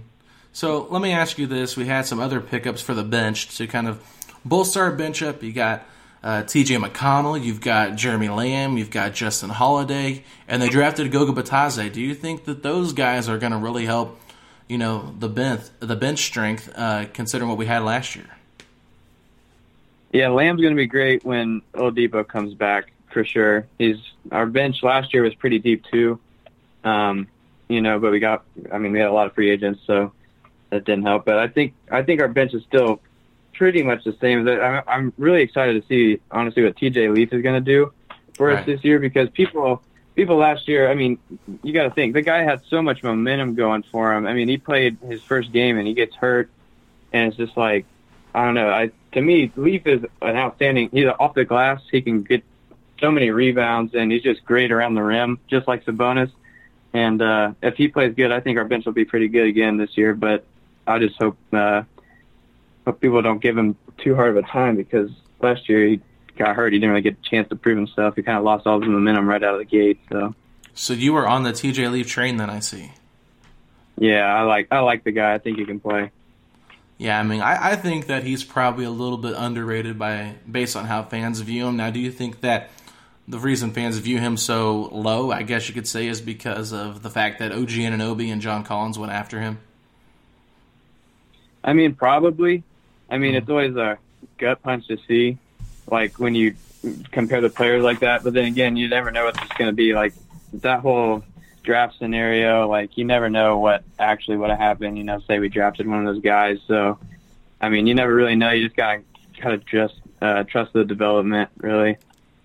[0.53, 3.67] So let me ask you this: We had some other pickups for the bench to
[3.67, 4.03] kind of
[4.43, 5.43] bolster our bench up.
[5.43, 5.85] You got
[6.23, 6.75] uh, T.J.
[6.77, 11.91] McConnell, you've got Jeremy Lamb, you've got Justin Holiday, and they drafted Goga Bitadze.
[11.91, 14.19] Do you think that those guys are going to really help?
[14.67, 18.27] You know the bench, the bench strength, uh, considering what we had last year.
[20.11, 23.65] Yeah, Lamb's going to be great when Oladipo comes back for sure.
[23.77, 23.97] He's
[24.31, 26.19] our bench last year was pretty deep too,
[26.83, 27.27] um,
[27.69, 27.99] you know.
[27.99, 30.11] But we got, I mean, we had a lot of free agents, so
[30.69, 31.25] that didn't help.
[31.25, 32.99] But I think I think our bench is still
[33.57, 34.47] pretty much the same.
[34.47, 37.91] I'm, I'm really excited to see honestly what TJ Leaf is going to do
[38.35, 38.59] for Right.
[38.59, 39.81] us this year because people
[40.15, 40.89] people last year.
[40.89, 41.17] I mean,
[41.63, 44.25] you got to think the guy had so much momentum going for him.
[44.27, 46.49] I mean, he played his first game and he gets hurt,
[47.11, 47.85] and it's just like
[48.33, 48.69] I don't know.
[48.69, 50.89] I to me, Leaf is an outstanding.
[50.91, 51.81] He's off the glass.
[51.91, 52.43] He can get
[52.99, 56.31] so many rebounds, and he's just great around the rim, just like Sabonis.
[56.93, 59.77] And uh, if he plays good, I think our bench will be pretty good again
[59.77, 60.13] this year.
[60.15, 60.45] But
[60.87, 61.83] I just hope uh,
[62.87, 65.11] hope people don't give him too hard of a time because
[65.41, 66.01] last year he
[66.37, 66.71] got hurt.
[66.71, 68.15] He didn't really get a chance to prove himself.
[68.15, 69.99] He kind of lost all his momentum right out of the gate.
[70.09, 70.33] So
[70.73, 71.89] So you were on the T.J.
[71.89, 72.91] Leaf train, then I see.
[73.97, 75.33] yeah, I like I like the guy.
[75.33, 76.11] I think he can play.
[76.97, 80.75] Yeah, I mean, I, I think that he's probably a little bit underrated by based
[80.75, 81.75] on how fans view him.
[81.77, 82.69] Now, do you think that
[83.27, 87.03] the reason fans view him so low, I guess you could say, is because of
[87.03, 89.59] the fact that OG Anunoby and John Collins went after him?
[91.63, 92.63] I mean, probably.
[93.09, 93.97] I mean, it's always a
[94.37, 95.37] gut punch to see,
[95.89, 96.55] like when you
[97.11, 98.23] compare the players like that.
[98.23, 99.93] But then again, you never know what it's going to be.
[99.93, 100.13] Like
[100.53, 101.23] that whole
[101.63, 104.97] draft scenario, like you never know what actually would have happened.
[104.97, 106.59] You know, say we drafted one of those guys.
[106.67, 106.99] So,
[107.61, 108.51] I mean, you never really know.
[108.51, 109.01] You just gotta
[109.41, 111.97] gotta just uh, trust the development, really.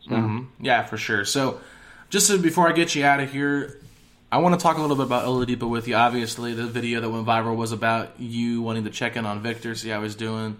[0.05, 0.11] So.
[0.11, 0.65] Mm-hmm.
[0.65, 1.25] Yeah, for sure.
[1.25, 1.61] So,
[2.11, 3.79] just so before I get you out of here,
[4.33, 5.95] I want to talk a little bit about Oladipo with you.
[5.95, 9.75] Obviously, the video that went viral was about you wanting to check in on Victor,
[9.75, 10.59] see how he's doing,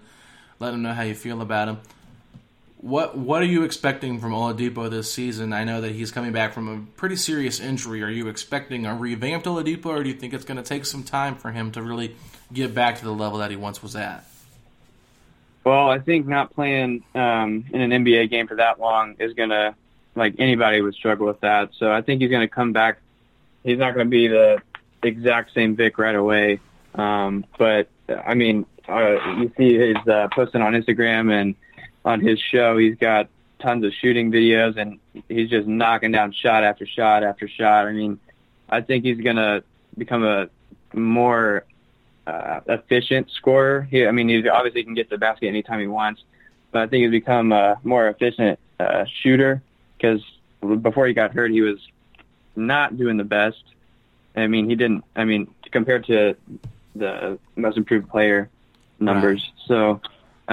[0.59, 1.79] let him know how you feel about him.
[2.77, 5.53] What What are you expecting from Oladipo this season?
[5.53, 8.03] I know that he's coming back from a pretty serious injury.
[8.03, 11.01] Are you expecting a revamped Oladipo, or do you think it's going to take some
[11.01, 12.15] time for him to really
[12.53, 14.23] get back to the level that he once was at?
[15.63, 19.49] Well, I think not playing um, in an NBA game for that long is going
[19.49, 19.73] to,
[20.13, 21.71] like anybody would struggle with that.
[21.79, 22.99] So I think he's going to come back.
[23.63, 24.61] He's not going to be the
[25.01, 26.59] exact same Vic right away.
[26.95, 31.55] Um, but I mean, uh, you see his uh, posting on Instagram and
[32.05, 34.99] on his show, he's got tons of shooting videos and
[35.29, 37.87] he's just knocking down shot after shot after shot.
[37.87, 38.19] I mean,
[38.69, 39.63] I think he's going to
[39.97, 40.49] become a
[40.93, 41.65] more
[42.27, 43.87] uh, efficient scorer.
[43.89, 46.21] He, I mean, he obviously can get the basket anytime he wants,
[46.71, 49.61] but I think he's become a more efficient uh, shooter
[49.97, 50.21] because
[50.81, 51.79] before he got hurt, he was
[52.55, 53.63] not doing the best.
[54.35, 55.03] I mean, he didn't.
[55.15, 56.35] I mean, compared to
[56.95, 58.49] the most improved player
[58.99, 59.67] numbers, right.
[59.67, 60.01] so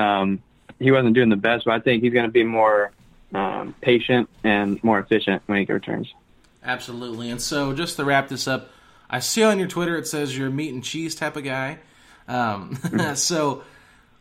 [0.00, 0.42] um,
[0.78, 2.92] he wasn't doing the best, but I think he's going to be more
[3.34, 6.12] um, patient and more efficient when he returns.
[6.62, 7.30] Absolutely.
[7.30, 8.70] And so, just to wrap this up,
[9.08, 11.78] I see on your Twitter it says you're a meat and cheese type of guy.
[12.28, 12.76] Um,
[13.14, 13.62] so,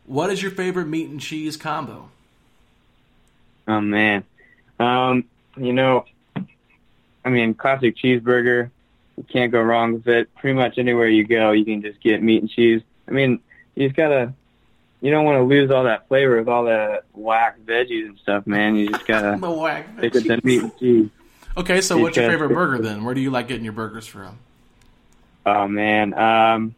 [0.06, 2.10] what is your favorite meat and cheese combo?
[3.68, 4.24] Oh man,
[4.80, 5.26] um,
[5.58, 6.06] you know,
[7.26, 8.72] I mean, classic cheeseburger.
[9.18, 10.34] You can't go wrong with it.
[10.36, 12.82] Pretty much anywhere you go, you can just get meat and cheese.
[13.08, 13.40] I mean,
[13.76, 14.34] you just gotta
[15.02, 18.46] you don't want to lose all that flavor with all that whack veggies and stuff,
[18.46, 18.76] man.
[18.76, 21.10] You just gotta the whack stick with the meat and cheese.
[21.58, 23.04] Okay, so you what's your favorite burger then?
[23.04, 24.38] Where do you like getting your burgers from?
[25.46, 26.76] Oh man, um,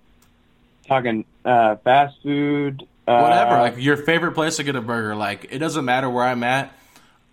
[0.88, 2.88] talking uh, fast food.
[3.08, 5.16] Uh, Whatever, like your favorite place to get a burger.
[5.16, 6.74] Like it doesn't matter where I'm at.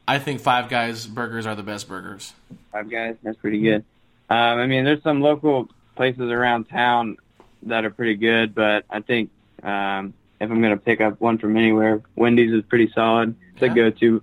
[0.09, 2.33] I think Five Guys burgers are the best burgers.
[2.73, 3.85] Five Guys, that's pretty good.
[4.31, 7.19] Um, I mean, there's some local places around town
[7.65, 9.29] that are pretty good, but I think
[9.63, 13.35] um, if I'm going to pick up one from anywhere, Wendy's is pretty solid.
[13.53, 13.71] It's yeah.
[13.71, 14.23] a go-to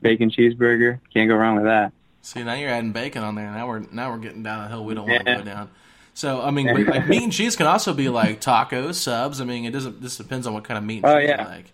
[0.00, 1.00] bacon cheeseburger.
[1.12, 1.92] Can't go wrong with that.
[2.22, 3.50] See, now you're adding bacon on there.
[3.50, 5.70] Now we're now we're getting down a hill we don't want to go down.
[6.14, 9.40] So I mean, like meat and cheese can also be like tacos, subs.
[9.40, 10.02] I mean, it doesn't.
[10.02, 11.42] This depends on what kind of meat oh, yeah.
[11.42, 11.72] you like.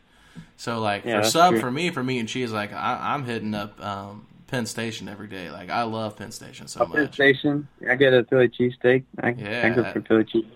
[0.56, 1.60] So like yeah, for sub true.
[1.60, 5.28] for me for meat and cheese, like I, am hitting up um, Penn Station every
[5.28, 5.50] day.
[5.50, 6.96] Like I love Penn Station so oh, much.
[6.96, 9.04] Penn Station, I get a Philly cheesesteak.
[9.20, 10.46] I, yeah, I go for Philly cheese.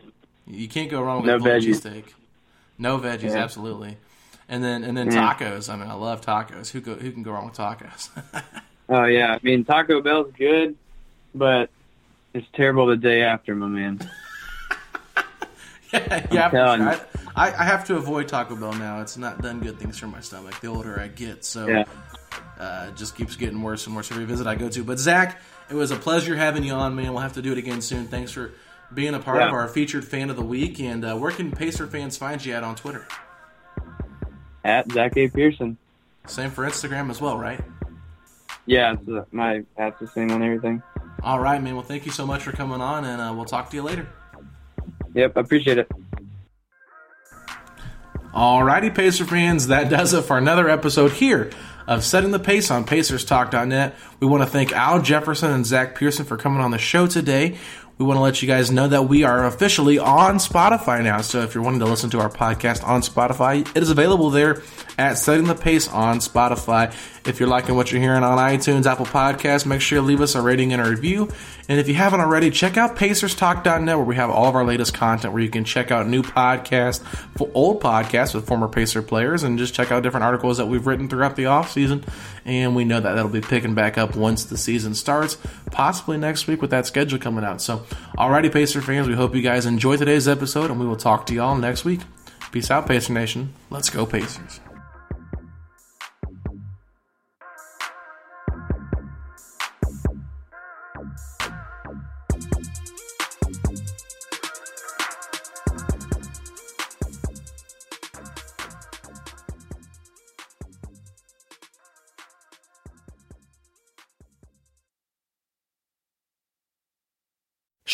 [0.47, 2.05] You can't go wrong with no a Philly cheesesteak.
[2.79, 3.45] No veggies, yeah.
[3.45, 3.99] absolutely.
[4.49, 5.35] And then and then yeah.
[5.35, 5.73] tacos.
[5.73, 6.71] I mean, I love tacos.
[6.71, 8.09] Who go, who can go wrong with tacos?
[8.89, 10.77] oh yeah, I mean Taco Bell's good,
[11.35, 11.69] but
[12.33, 14.01] it's terrible the day after, my man.
[15.93, 16.99] Yeah.
[17.37, 19.01] I, I, have to avoid Taco Bell now.
[19.01, 20.61] It's not done good things for my stomach.
[20.61, 21.85] The older I get, so yeah.
[22.59, 24.85] uh, it just keeps getting worse and worse every visit I go to.
[24.85, 27.13] But Zach, it was a pleasure having you on, man.
[27.13, 28.07] We'll have to do it again soon.
[28.07, 28.53] Thanks for
[28.93, 29.49] being a part yeah.
[29.49, 30.81] of our featured fan of the week.
[30.81, 33.07] And uh, where can Pacer fans find you at on Twitter?
[34.65, 35.29] At Zach A.
[35.29, 35.77] Pearson.
[36.27, 37.61] Same for Instagram as well, right?
[38.67, 40.83] Yeah, uh, my that's the same on everything.
[41.23, 41.75] All right, man.
[41.75, 44.07] Well, thank you so much for coming on, and uh, we'll talk to you later.
[45.15, 45.91] Yep, I appreciate it.
[48.33, 51.51] Alrighty, Pacer fans, that does it for another episode here
[51.89, 53.97] of Setting the Pace on PacersTalk.net.
[54.21, 57.59] We want to thank Al Jefferson and Zach Pearson for coming on the show today
[58.01, 61.21] we want to let you guys know that we are officially on Spotify now.
[61.21, 64.63] So if you're wanting to listen to our podcast on Spotify, it is available there
[64.97, 66.95] at Setting the Pace on Spotify.
[67.27, 70.35] If you're liking what you're hearing on iTunes, Apple Podcasts, make sure you leave us
[70.35, 71.29] a rating and a review.
[71.69, 74.95] And if you haven't already, check out PacersTalk.net where we have all of our latest
[74.95, 77.05] content where you can check out new podcasts,
[77.55, 81.07] old podcasts with former Pacer players, and just check out different articles that we've written
[81.07, 82.03] throughout the off season.
[82.45, 85.37] And we know that that'll be picking back up once the season starts,
[85.71, 87.61] possibly next week with that schedule coming out.
[87.61, 87.85] So,
[88.17, 91.35] alrighty, Pacer fans, we hope you guys enjoy today's episode, and we will talk to
[91.35, 92.01] y'all next week.
[92.53, 93.53] Peace out, Pacer Nation.
[93.71, 94.61] Let's go, Pacers.